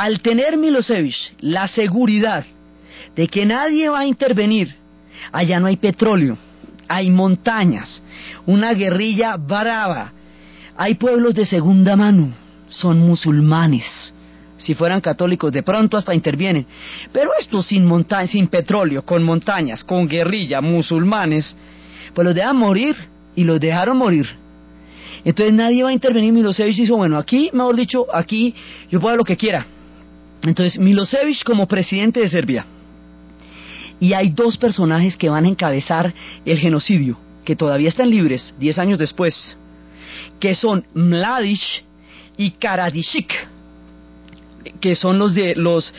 [0.00, 2.46] Al tener Milosevic la seguridad
[3.14, 4.74] de que nadie va a intervenir,
[5.30, 6.38] allá no hay petróleo,
[6.88, 8.02] hay montañas,
[8.46, 10.10] una guerrilla brava,
[10.74, 12.30] hay pueblos de segunda mano,
[12.70, 13.84] son musulmanes.
[14.56, 16.64] Si fueran católicos, de pronto hasta intervienen.
[17.12, 21.54] Pero esto sin montañas, sin petróleo, con montañas, con guerrilla, musulmanes,
[22.14, 22.96] pues los dejan morir
[23.36, 24.26] y los dejaron morir.
[25.26, 26.32] Entonces nadie va a intervenir.
[26.32, 28.54] Milosevic dijo, bueno, aquí, mejor dicho, aquí
[28.90, 29.66] yo puedo lo que quiera.
[30.42, 32.66] Entonces, Milosevic como presidente de Serbia.
[33.98, 38.78] Y hay dos personajes que van a encabezar el genocidio, que todavía están libres, diez
[38.78, 39.56] años después,
[40.38, 41.60] que son Mladic
[42.38, 43.32] y Karadicic,
[44.80, 45.92] que son los de los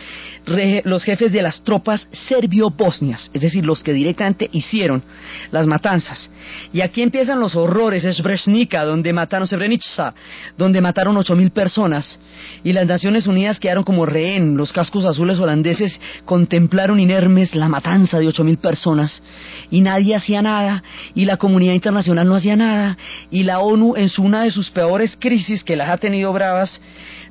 [0.45, 5.03] los jefes de las tropas serbio-bosnias, es decir, los que directamente hicieron
[5.51, 6.29] las matanzas.
[6.73, 10.13] Y aquí empiezan los horrores, Srebrenica, donde mataron Srebrenica,
[10.57, 12.19] donde mataron ocho mil personas,
[12.63, 18.19] y las Naciones Unidas quedaron como rehén, los cascos azules holandeses contemplaron inermes la matanza
[18.19, 19.21] de ocho mil personas,
[19.69, 22.97] y nadie hacía nada, y la comunidad internacional no hacía nada,
[23.29, 26.81] y la ONU en una de sus peores crisis, que las ha tenido bravas,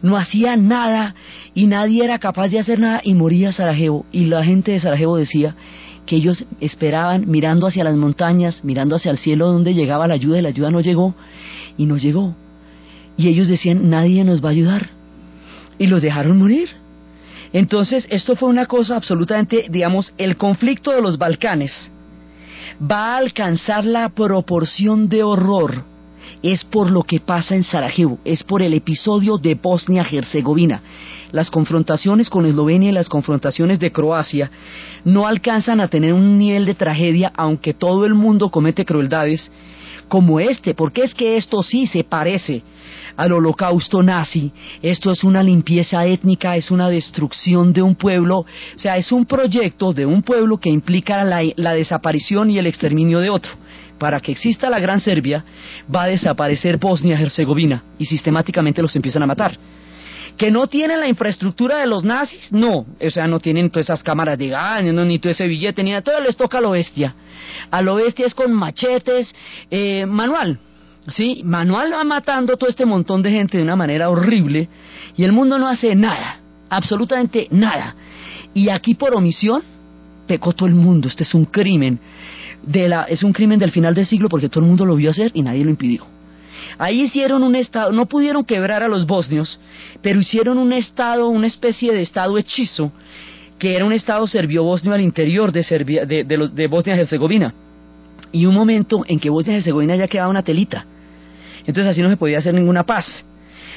[0.03, 1.15] no hacía nada
[1.55, 4.07] y nadie era capaz de hacer nada y moría Sarajevo.
[4.13, 5.55] Y la gente de Sarajevo decía
[6.07, 10.39] que ellos esperaban mirando hacia las montañas, mirando hacia el cielo donde llegaba la ayuda
[10.39, 11.15] y la ayuda no llegó
[11.77, 12.35] y no llegó.
[13.17, 14.91] Y ellos decían, nadie nos va a ayudar.
[15.79, 16.69] Y los dejaron morir.
[17.53, 21.91] Entonces, esto fue una cosa absolutamente, digamos, el conflicto de los Balcanes
[22.81, 25.85] va a alcanzar la proporción de horror
[26.43, 30.81] es por lo que pasa en Sarajevo, es por el episodio de Bosnia-Herzegovina.
[31.33, 34.51] Las confrontaciones con Eslovenia y las confrontaciones de Croacia
[35.05, 39.51] no alcanzan a tener un nivel de tragedia, aunque todo el mundo comete crueldades,
[40.09, 42.63] como este, porque es que esto sí se parece
[43.17, 48.47] al holocausto nazi, esto es una limpieza étnica, es una destrucción de un pueblo, o
[48.77, 53.21] sea, es un proyecto de un pueblo que implica la, la desaparición y el exterminio
[53.21, 53.53] de otro
[54.01, 55.45] para que exista la Gran Serbia,
[55.95, 59.59] va a desaparecer Bosnia-Herzegovina y sistemáticamente los empiezan a matar.
[60.39, 62.51] ¿Que no tienen la infraestructura de los nazis?
[62.51, 65.91] No, o sea, no tienen todas esas cámaras de gas, ni todo ese billete, ni
[65.91, 67.15] nada, todo les toca a lo bestia.
[67.71, 69.35] A lo bestia es con machetes,
[69.71, 70.59] eh, manual,
[71.09, 71.43] ¿sí?
[71.45, 74.69] Manual va matando todo este montón de gente de una manera horrible
[75.15, 77.95] y el mundo no hace nada, absolutamente nada.
[78.55, 79.63] Y aquí por omisión
[80.27, 82.01] pecó todo el mundo, este es un crimen
[82.63, 85.11] de la, es un crimen del final del siglo porque todo el mundo lo vio
[85.11, 86.07] hacer y nadie lo impidió.
[86.79, 89.61] Ahí hicieron un estado, no pudieron quebrar a los bosnios,
[90.03, 92.93] pero hicieron un estado, una especie de estado hechizo,
[93.59, 97.55] que era un estado serbio-bosnio al interior de, Serbia, de, de, de Bosnia-Herzegovina.
[98.33, 100.85] Y un momento en que Bosnia-Herzegovina ya quedaba una telita.
[101.67, 103.25] Entonces así no se podía hacer ninguna paz.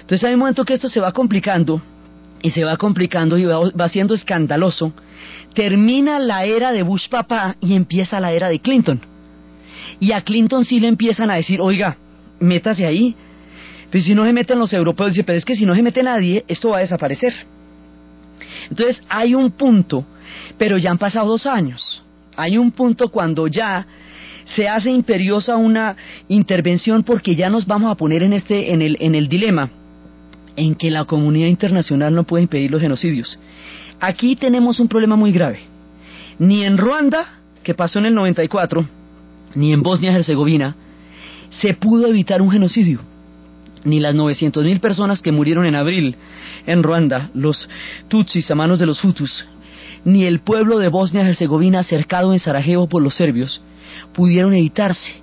[0.02, 1.82] Entonces hay un momento que esto se va complicando,
[2.44, 4.94] y se va complicando y va, va siendo escandaloso,
[5.54, 9.02] termina la era de Bush papá y empieza la era de Clinton.
[10.00, 11.98] Y a Clinton sí le empiezan a decir, oiga,
[12.40, 13.16] métase ahí.
[13.90, 16.02] Pero si no se meten los europeos, dice, pero es que si no se mete
[16.02, 17.34] nadie, esto va a desaparecer.
[18.70, 20.06] Entonces hay un punto,
[20.58, 22.04] pero ya han pasado dos años.
[22.36, 23.86] Hay un punto cuando ya
[24.46, 25.96] se hace imperiosa una
[26.28, 29.70] intervención porque ya nos vamos a poner en este en el en el dilema
[30.56, 33.40] en que la comunidad internacional no puede impedir los genocidios.
[34.06, 35.62] Aquí tenemos un problema muy grave.
[36.38, 38.86] Ni en Ruanda, que pasó en el 94,
[39.56, 40.76] ni en Bosnia-Herzegovina,
[41.52, 43.00] se pudo evitar un genocidio.
[43.86, 46.18] Ni las 900.000 personas que murieron en abril
[46.66, 47.70] en Ruanda, los
[48.10, 49.46] Tutsis a manos de los Hutus,
[50.04, 53.62] ni el pueblo de Bosnia-Herzegovina cercado en Sarajevo por los serbios,
[54.14, 55.22] pudieron evitarse.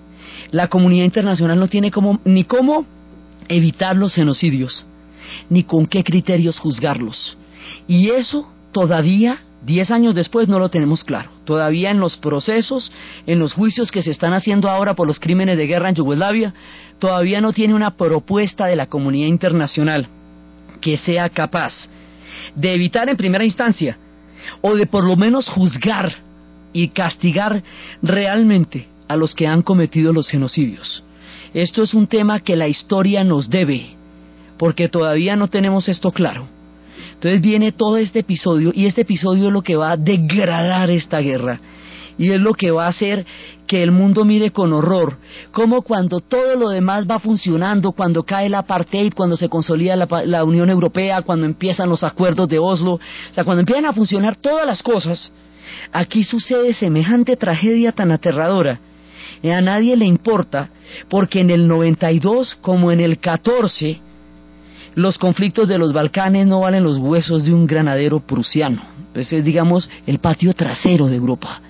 [0.53, 2.87] La comunidad internacional no tiene como, ni cómo
[3.47, 4.87] evitar los genocidios,
[5.51, 7.37] ni con qué criterios juzgarlos.
[7.87, 11.31] Y eso todavía, diez años después, no lo tenemos claro.
[11.45, 12.91] Todavía en los procesos,
[13.27, 16.55] en los juicios que se están haciendo ahora por los crímenes de guerra en Yugoslavia,
[16.99, 20.09] todavía no tiene una propuesta de la comunidad internacional
[20.81, 21.73] que sea capaz
[22.55, 23.99] de evitar en primera instancia
[24.61, 26.13] o de por lo menos juzgar
[26.73, 27.63] y castigar
[28.03, 31.03] realmente a los que han cometido los genocidios.
[31.53, 33.97] Esto es un tema que la historia nos debe,
[34.57, 36.47] porque todavía no tenemos esto claro.
[37.21, 41.19] Entonces viene todo este episodio y este episodio es lo que va a degradar esta
[41.19, 41.61] guerra.
[42.17, 43.27] Y es lo que va a hacer
[43.67, 45.19] que el mundo mire con horror,
[45.53, 50.09] como cuando todo lo demás va funcionando, cuando cae el apartheid, cuando se consolida la,
[50.25, 54.37] la, Unión Europea, cuando empiezan los acuerdos de Oslo, o sea, cuando empiezan a funcionar
[54.37, 55.31] todas las cosas,
[55.93, 58.81] aquí sucede semejante tragedia tan aterradora.
[59.45, 60.71] A nadie le importa,
[61.11, 64.01] porque en el 92 como en el 14,
[64.95, 68.83] los conflictos de los Balcanes no valen los huesos de un granadero prusiano.
[69.15, 71.61] Ese es, digamos, el patio trasero de Europa.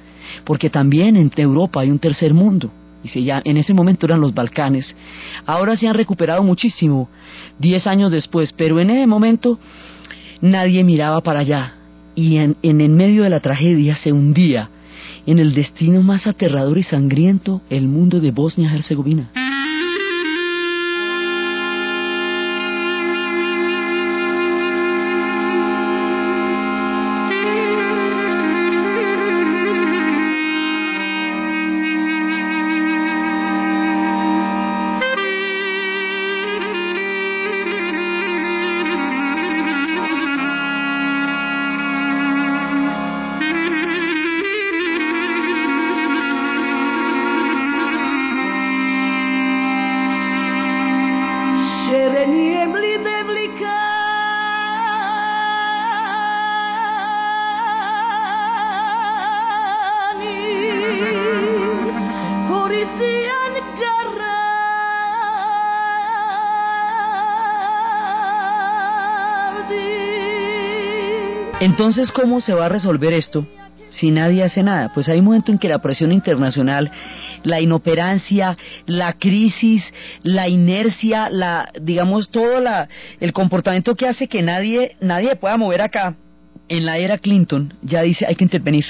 [0.45, 2.71] Porque también en Europa hay un tercer mundo.
[3.03, 4.95] Y se ya, en ese momento eran los Balcanes.
[5.47, 7.09] Ahora se han recuperado muchísimo,
[7.59, 9.59] diez años después, pero en ese momento
[10.41, 11.75] nadie miraba para allá.
[12.15, 14.71] Y en, en el medio de la tragedia se hundía
[15.27, 19.31] en el destino más aterrador y sangriento el mundo de Bosnia-Herzegovina.
[71.81, 73.47] Entonces, ¿cómo se va a resolver esto
[73.89, 74.93] si nadie hace nada?
[74.93, 76.93] Pues hay un momento en que la presión internacional,
[77.43, 79.91] la inoperancia, la crisis,
[80.23, 82.87] la inercia, la, digamos, todo la,
[83.19, 86.17] el comportamiento que hace que nadie, nadie pueda mover acá,
[86.69, 88.85] en la era Clinton, ya dice hay que intervenir.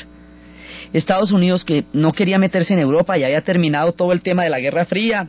[0.93, 4.51] Estados Unidos, que no quería meterse en Europa, ya había terminado todo el tema de
[4.51, 5.29] la Guerra Fría,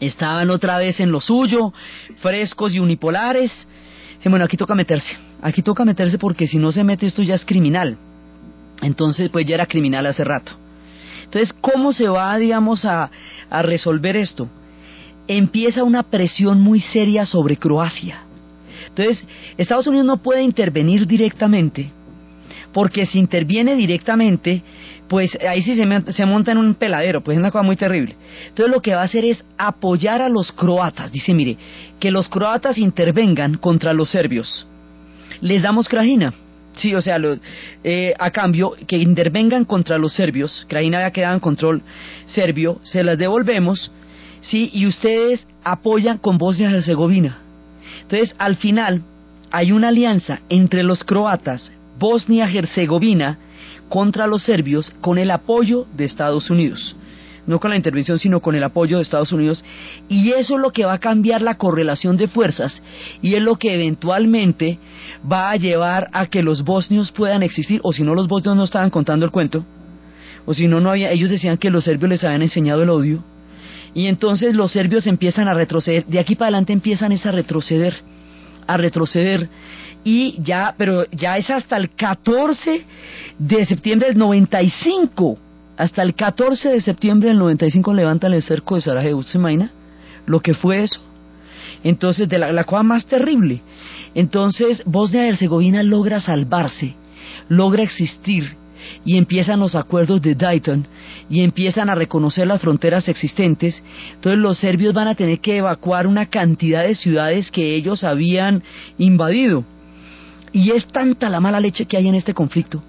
[0.00, 1.74] estaban otra vez en lo suyo,
[2.22, 3.52] frescos y unipolares.
[4.24, 7.44] bueno, aquí toca meterse, aquí toca meterse porque si no se mete esto ya es
[7.44, 7.96] criminal.
[8.82, 10.52] Entonces, pues ya era criminal hace rato.
[11.24, 13.10] Entonces, ¿cómo se va, digamos, a,
[13.50, 14.48] a resolver esto?
[15.28, 18.20] Empieza una presión muy seria sobre Croacia.
[18.88, 19.26] Entonces,
[19.56, 21.90] Estados Unidos no puede intervenir directamente,
[22.72, 24.62] porque si interviene directamente,
[25.08, 28.16] pues ahí sí se, monta en un peladero, pues es una cosa muy terrible.
[28.48, 31.12] Entonces lo que va a hacer es apoyar a los croatas.
[31.12, 31.56] Dice, mire,
[32.00, 34.66] que los croatas intervengan contra los serbios.
[35.40, 36.32] Les damos Krajina.
[36.74, 37.16] Sí, o sea,
[37.84, 41.82] eh, a cambio que intervengan contra los serbios, Krajina había quedado en control
[42.26, 43.90] serbio, se las devolvemos,
[44.42, 47.38] sí, y ustedes apoyan con Bosnia y Herzegovina.
[48.02, 49.02] Entonces, al final,
[49.50, 53.38] hay una alianza entre los croatas, Bosnia y Herzegovina,
[53.88, 56.94] contra los serbios con el apoyo de Estados Unidos.
[57.46, 59.64] No con la intervención, sino con el apoyo de Estados Unidos.
[60.08, 62.82] Y eso es lo que va a cambiar la correlación de fuerzas
[63.22, 64.78] y es lo que eventualmente
[65.30, 68.64] va a llevar a que los bosnios puedan existir, o si no los bosnios no
[68.64, 69.64] estaban contando el cuento,
[70.44, 73.24] o si no, no había, ellos decían que los serbios les habían enseñado el odio.
[73.94, 77.94] Y entonces los serbios empiezan a retroceder, de aquí para adelante empiezan a retroceder,
[78.66, 79.48] a retroceder
[80.04, 82.84] y ya, pero ya es hasta el 14
[83.38, 85.38] de septiembre del 95.
[85.76, 89.22] Hasta el 14 de septiembre del 95 levantan el cerco de Sarajevo.
[89.22, 89.70] ¿Se imagina
[90.26, 91.00] lo que fue eso?
[91.84, 93.60] Entonces, de la, la cosa más terrible.
[94.14, 96.94] Entonces, Bosnia y Herzegovina logra salvarse,
[97.48, 98.56] logra existir
[99.04, 100.86] y empiezan los acuerdos de Dayton
[101.28, 103.82] y empiezan a reconocer las fronteras existentes,
[104.14, 108.62] entonces los serbios van a tener que evacuar una cantidad de ciudades que ellos habían
[108.96, 109.64] invadido.
[110.52, 112.82] Y es tanta la mala leche que hay en este conflicto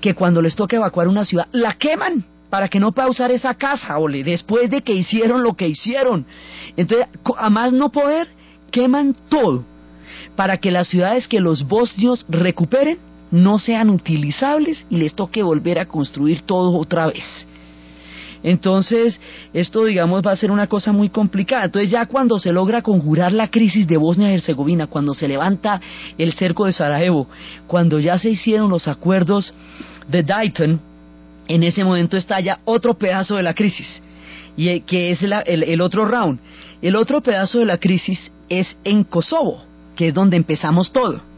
[0.00, 3.54] que cuando les toca evacuar una ciudad, la queman para que no pueda usar esa
[3.54, 6.24] casa, ole, después de que hicieron lo que hicieron.
[6.76, 8.28] Entonces, a más no poder,
[8.70, 9.64] queman todo
[10.36, 12.98] para que las ciudades que los bosnios recuperen
[13.30, 17.24] no sean utilizables y les toque volver a construir todo otra vez.
[18.44, 19.18] Entonces,
[19.54, 21.64] esto, digamos, va a ser una cosa muy complicada.
[21.64, 25.80] Entonces, ya cuando se logra conjurar la crisis de Bosnia y Herzegovina, cuando se levanta
[26.18, 27.26] el cerco de Sarajevo,
[27.66, 29.54] cuando ya se hicieron los acuerdos
[30.08, 30.78] de Dayton,
[31.48, 34.02] en ese momento estalla otro pedazo de la crisis,
[34.58, 36.38] y eh, que es el otro round.
[36.82, 39.64] El otro pedazo de la crisis es en Kosovo,
[39.96, 41.33] que es donde empezamos todo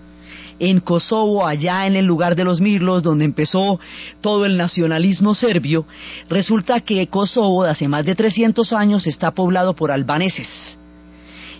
[0.58, 3.80] en Kosovo, allá en el lugar de los Mirlos, donde empezó
[4.20, 5.86] todo el nacionalismo serbio,
[6.28, 10.78] resulta que Kosovo de hace más de 300 años está poblado por albaneses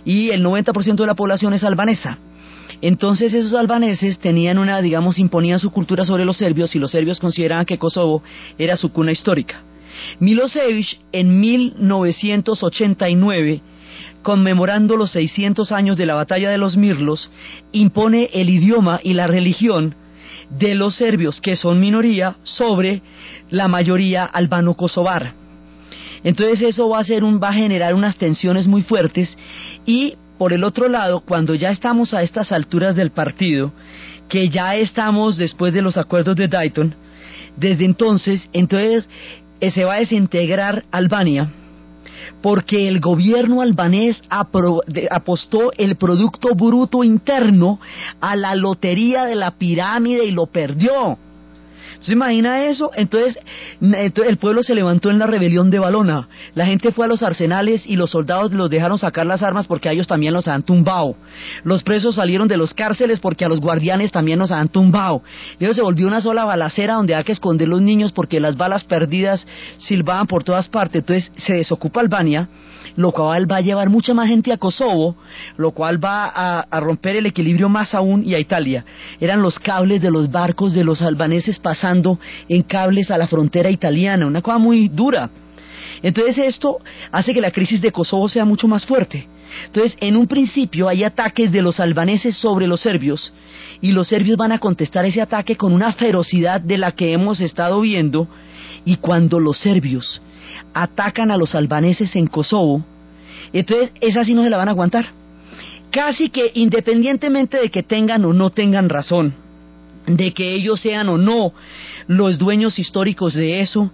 [0.05, 2.17] y el 90% de la población es albanesa.
[2.81, 7.19] Entonces esos albaneses tenían una, digamos, imponían su cultura sobre los serbios y los serbios
[7.19, 8.23] consideraban que Kosovo
[8.57, 9.63] era su cuna histórica.
[10.19, 13.61] Milosevic en 1989
[14.23, 17.29] conmemorando los 600 años de la batalla de los Mirlos,
[17.71, 19.95] impone el idioma y la religión
[20.49, 23.01] de los serbios, que son minoría, sobre
[23.49, 25.33] la mayoría albano-kosovar.
[26.23, 29.37] Entonces eso va a, ser un, va a generar unas tensiones muy fuertes
[29.85, 33.71] y por el otro lado, cuando ya estamos a estas alturas del partido,
[34.29, 36.93] que ya estamos después de los acuerdos de Dayton,
[37.55, 39.09] desde entonces, entonces
[39.61, 41.49] eh, se va a desintegrar Albania,
[42.41, 47.79] porque el gobierno albanés apostó el Producto Bruto Interno
[48.21, 51.17] a la lotería de la pirámide y lo perdió.
[52.01, 52.91] ¿Se imagina eso?
[52.95, 53.37] Entonces,
[53.81, 56.27] el pueblo se levantó en la rebelión de Balona.
[56.55, 59.89] La gente fue a los arsenales y los soldados los dejaron sacar las armas porque
[59.89, 61.15] a ellos también los han tumbado.
[61.63, 65.23] Los presos salieron de los cárceles porque a los guardianes también los han tumbado.
[65.59, 68.83] Y se volvió una sola balacera donde hay que esconder los niños porque las balas
[68.83, 69.45] perdidas
[69.77, 71.01] silbaban por todas partes.
[71.01, 72.47] Entonces se desocupa Albania
[72.97, 75.15] lo cual va a llevar mucha más gente a Kosovo,
[75.55, 78.83] lo cual va a, romper el equilibrio más aún y a Italia.
[79.21, 82.19] Eran los cables de los barcos de los albaneses pasando
[82.49, 85.29] en cables a la frontera italiana, una cosa muy dura.
[86.01, 86.79] Entonces esto
[87.11, 89.27] hace que la crisis de Kosovo sea mucho más fuerte.
[89.65, 93.33] Entonces, en un principio hay ataques de los albaneses sobre los serbios
[93.79, 97.39] y los serbios van a contestar ese ataque con una ferocidad de la que hemos
[97.41, 98.27] estado viendo
[98.85, 100.21] y cuando los serbios
[100.73, 102.83] atacan a los albaneses en Kosovo,
[103.53, 105.07] entonces esa sí no se la van a aguantar.
[105.91, 109.33] Casi que independientemente de que tengan o no tengan razón,
[110.05, 111.53] de que ellos sean o no
[112.07, 113.91] los dueños históricos de eso,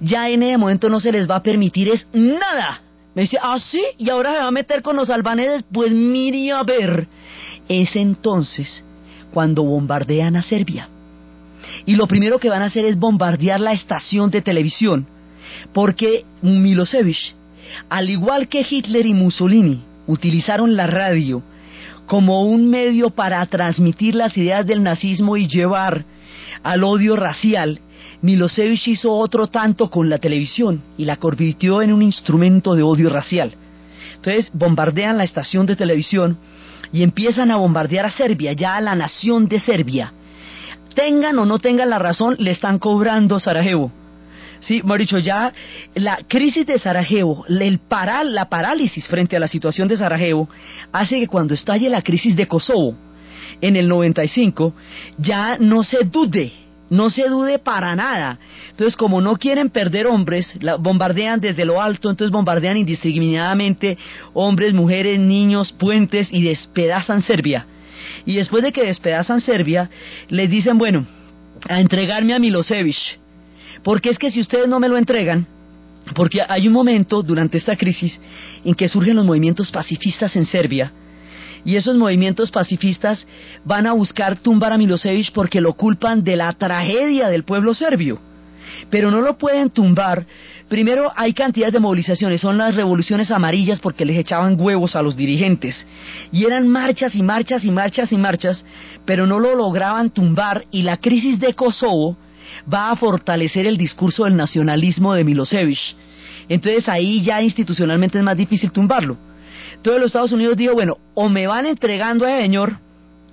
[0.00, 2.80] ya en ese momento no se les va a permitir es nada.
[3.14, 6.50] Me dice, ah, sí, y ahora se va a meter con los albaneses, pues mire
[6.50, 7.06] a ver.
[7.68, 8.84] Es entonces
[9.32, 10.88] cuando bombardean a Serbia.
[11.86, 15.06] Y lo primero que van a hacer es bombardear la estación de televisión
[15.72, 17.34] porque Milosevic
[17.88, 21.42] al igual que Hitler y Mussolini utilizaron la radio
[22.06, 26.04] como un medio para transmitir las ideas del nazismo y llevar
[26.62, 27.80] al odio racial,
[28.20, 33.10] Milosevic hizo otro tanto con la televisión y la convirtió en un instrumento de odio
[33.10, 33.54] racial.
[34.16, 36.38] Entonces bombardean la estación de televisión
[36.92, 40.12] y empiezan a bombardear a Serbia, ya a la nación de Serbia.
[40.94, 43.90] Tengan o no tengan la razón, le están cobrando Sarajevo.
[44.64, 45.52] Sí, dicho ya
[45.94, 50.48] la crisis de Sarajevo, el paral, la parálisis frente a la situación de Sarajevo,
[50.90, 52.96] hace que cuando estalle la crisis de Kosovo
[53.60, 54.74] en el 95,
[55.18, 58.38] ya no se dude no se dude para nada.
[58.70, 63.98] Entonces, como no quieren perder hombres, bombardean desde lo alto, entonces bombardean indiscriminadamente
[64.32, 67.66] hombres, mujeres, niños, puentes y despedazan Serbia.
[68.26, 69.90] Y después de que despedazan Serbia,
[70.28, 71.06] les dicen, bueno,
[71.68, 73.23] a entregarme a Milosevic.
[73.82, 75.46] Porque es que si ustedes no me lo entregan,
[76.14, 78.20] porque hay un momento durante esta crisis
[78.64, 80.92] en que surgen los movimientos pacifistas en Serbia,
[81.64, 83.26] y esos movimientos pacifistas
[83.64, 88.20] van a buscar tumbar a Milosevic porque lo culpan de la tragedia del pueblo serbio.
[88.90, 90.26] Pero no lo pueden tumbar.
[90.68, 95.16] Primero hay cantidades de movilizaciones, son las revoluciones amarillas porque les echaban huevos a los
[95.16, 95.86] dirigentes.
[96.32, 98.64] Y eran marchas y marchas y marchas y marchas,
[99.04, 102.16] pero no lo lograban tumbar y la crisis de Kosovo
[102.72, 105.78] va a fortalecer el discurso del nacionalismo de Milosevic.
[106.48, 109.16] Entonces ahí ya institucionalmente es más difícil tumbarlo.
[109.76, 112.78] Entonces los Estados Unidos dijo, bueno, o me van entregando a señor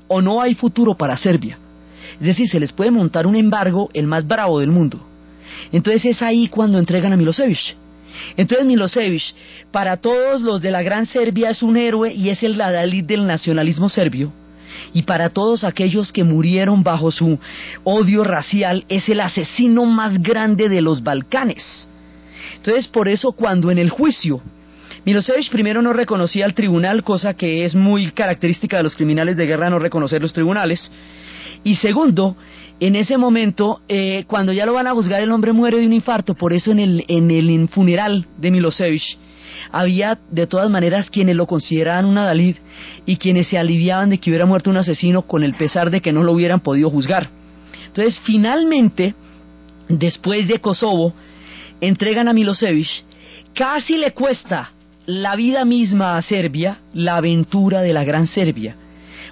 [0.08, 1.58] o no hay futuro para Serbia.
[2.20, 5.00] Es decir, se les puede montar un embargo el más bravo del mundo.
[5.72, 7.76] Entonces es ahí cuando entregan a Milosevic.
[8.38, 9.24] Entonces Milosevic,
[9.72, 13.26] para todos los de la Gran Serbia, es un héroe y es el Dalí del
[13.26, 14.34] nacionalismo serbio.
[14.94, 17.40] Y para todos aquellos que murieron bajo su
[17.84, 21.90] odio racial, es el asesino más grande de los Balcanes.
[22.58, 24.42] Entonces, por eso cuando en el juicio
[25.04, 29.48] Milosevic primero no reconocía al tribunal, cosa que es muy característica de los criminales de
[29.48, 30.92] guerra no reconocer los tribunales.
[31.64, 32.36] Y segundo,
[32.80, 35.94] en ese momento, eh, cuando ya lo van a juzgar, el hombre muere de un
[35.94, 36.36] infarto.
[36.36, 39.02] Por eso en el, en el funeral de Milosevic
[39.72, 42.58] había de todas maneras quienes lo consideraban una Dalid
[43.06, 46.12] y quienes se aliviaban de que hubiera muerto un asesino con el pesar de que
[46.12, 47.30] no lo hubieran podido juzgar.
[47.88, 49.16] Entonces, finalmente,
[49.90, 51.14] después de Kosovo,
[51.82, 52.88] entregan a Milosevic.
[53.54, 54.72] Casi le cuesta
[55.06, 58.76] la vida misma a Serbia, la aventura de la Gran Serbia.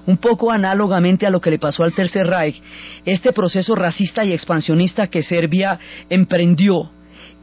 [0.06, 2.62] Un poco análogamente a lo que le pasó al Tercer Reich,
[3.06, 6.90] este proceso racista y expansionista que Serbia emprendió,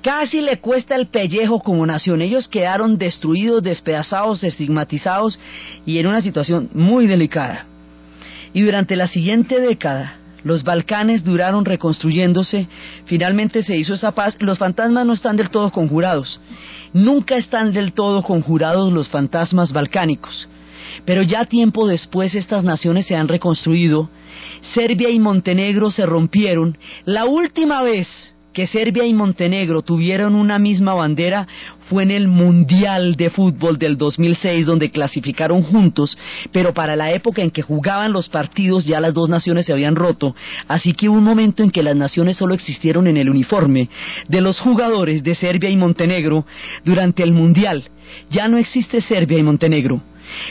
[0.07, 2.23] casi le cuesta el pellejo como nación.
[2.23, 5.37] Ellos quedaron destruidos, despedazados, estigmatizados
[5.85, 7.67] y en una situación muy delicada.
[8.53, 12.69] Y durante la siguiente década, los Balcanes duraron reconstruyéndose,
[13.07, 16.41] finalmente se hizo esa paz, los fantasmas no están del todo conjurados,
[16.93, 20.49] nunca están del todo conjurados los fantasmas balcánicos,
[21.05, 24.09] pero ya tiempo después estas naciones se han reconstruido,
[24.73, 30.95] Serbia y Montenegro se rompieron, la última vez que Serbia y Montenegro tuvieron una misma
[30.95, 31.47] bandera
[31.91, 36.17] fue en el Mundial de Fútbol del 2006 donde clasificaron juntos,
[36.53, 39.95] pero para la época en que jugaban los partidos ya las dos naciones se habían
[39.95, 40.35] roto,
[40.69, 43.91] así que hubo un momento en que las naciones solo existieron en el uniforme
[44.27, 46.47] de los jugadores de Serbia y Montenegro
[46.83, 47.85] durante el Mundial.
[48.31, 50.01] Ya no existe Serbia y Montenegro.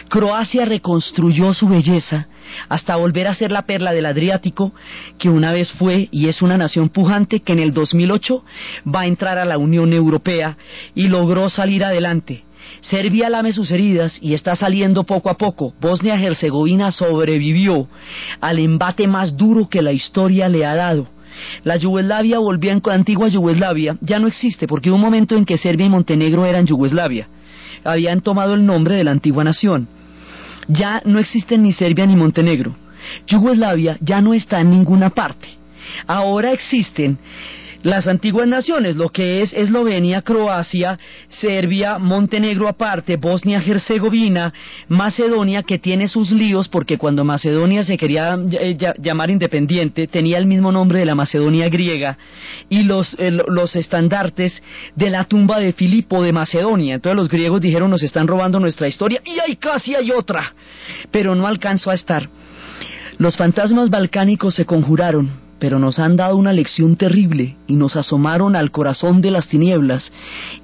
[0.10, 2.28] Croacia reconstruyó su belleza
[2.70, 4.74] hasta volver a ser la perla del Adriático,
[5.18, 8.44] que una vez fue y es una nación pujante que en el 2008
[8.94, 10.58] va a entrar a la Unión Europea
[10.94, 12.44] y logró salir adelante.
[12.82, 15.74] Serbia lame sus heridas y está saliendo poco a poco.
[15.82, 17.88] Bosnia-Herzegovina sobrevivió
[18.42, 21.08] al embate más duro que la historia le ha dado.
[21.64, 25.58] La Yugoslavia volvió en antigua Yugoslavia, ya no existe porque hubo un momento en que
[25.58, 27.28] Serbia y Montenegro eran Yugoslavia
[27.86, 29.88] habían tomado el nombre de la antigua nación.
[30.68, 32.76] Ya no existen ni Serbia ni Montenegro.
[33.28, 35.48] Yugoslavia ya no está en ninguna parte.
[36.08, 37.20] Ahora existen
[37.86, 40.98] las antiguas naciones, lo que es Eslovenia, Croacia,
[41.30, 44.52] Serbia, Montenegro aparte, Bosnia, Herzegovina,
[44.88, 50.48] Macedonia, que tiene sus líos porque cuando Macedonia se quería eh, llamar independiente tenía el
[50.48, 52.18] mismo nombre de la Macedonia griega
[52.70, 54.64] y los, eh, los estandartes
[54.96, 56.96] de la tumba de Filipo de Macedonia.
[56.96, 60.56] Entonces los griegos dijeron nos están robando nuestra historia y hay casi hay otra,
[61.12, 62.28] pero no alcanzó a estar.
[63.20, 68.56] Los fantasmas balcánicos se conjuraron pero nos han dado una lección terrible y nos asomaron
[68.56, 70.12] al corazón de las tinieblas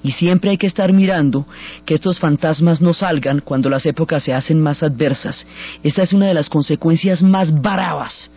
[0.03, 1.47] y siempre hay que estar mirando
[1.87, 5.47] que estos fantasmas no salgan cuando las épocas se hacen más adversas.
[5.81, 8.29] Esta es una de las consecuencias más bravas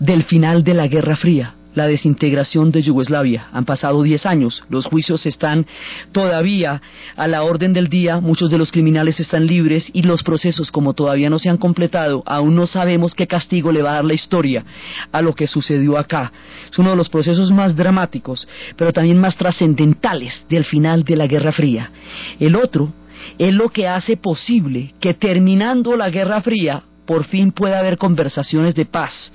[0.00, 1.56] del final de la Guerra Fría.
[1.74, 3.48] La desintegración de Yugoslavia.
[3.52, 5.66] Han pasado 10 años, los juicios están
[6.12, 6.80] todavía
[7.16, 10.94] a la orden del día, muchos de los criminales están libres y los procesos, como
[10.94, 14.14] todavía no se han completado, aún no sabemos qué castigo le va a dar la
[14.14, 14.64] historia
[15.10, 16.32] a lo que sucedió acá.
[16.70, 18.46] Es uno de los procesos más dramáticos,
[18.76, 21.90] pero también más trascendentales del final de la Guerra Fría.
[22.38, 22.92] El otro
[23.38, 28.74] es lo que hace posible que terminando la Guerra Fría por fin pueda haber conversaciones
[28.74, 29.32] de paz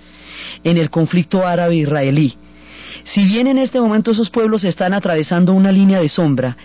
[0.63, 2.35] en el conflicto árabe-israelí.
[3.03, 6.57] Si bien en este momento esos pueblos están atravesando una línea de sombra,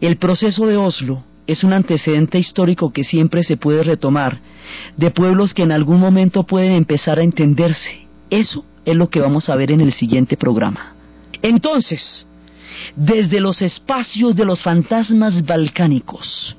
[0.00, 4.38] el proceso de Oslo es un antecedente histórico que siempre se puede retomar,
[4.96, 8.06] de pueblos que en algún momento pueden empezar a entenderse.
[8.30, 10.94] Eso es lo que vamos a ver en el siguiente programa.
[11.42, 12.26] Entonces,
[12.96, 16.56] desde los espacios de los fantasmas balcánicos,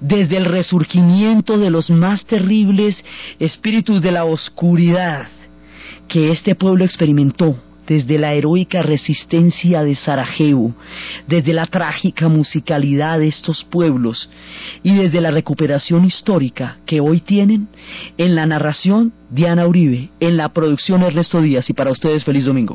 [0.00, 3.04] desde el resurgimiento de los más terribles
[3.38, 5.26] espíritus de la oscuridad,
[6.08, 10.74] que este pueblo experimentó desde la heroica resistencia de Sarajevo,
[11.28, 14.30] desde la trágica musicalidad de estos pueblos
[14.82, 17.68] y desde la recuperación histórica que hoy tienen
[18.16, 22.74] en la narración Diana Uribe, en la producción Ernesto Díaz y para ustedes feliz domingo.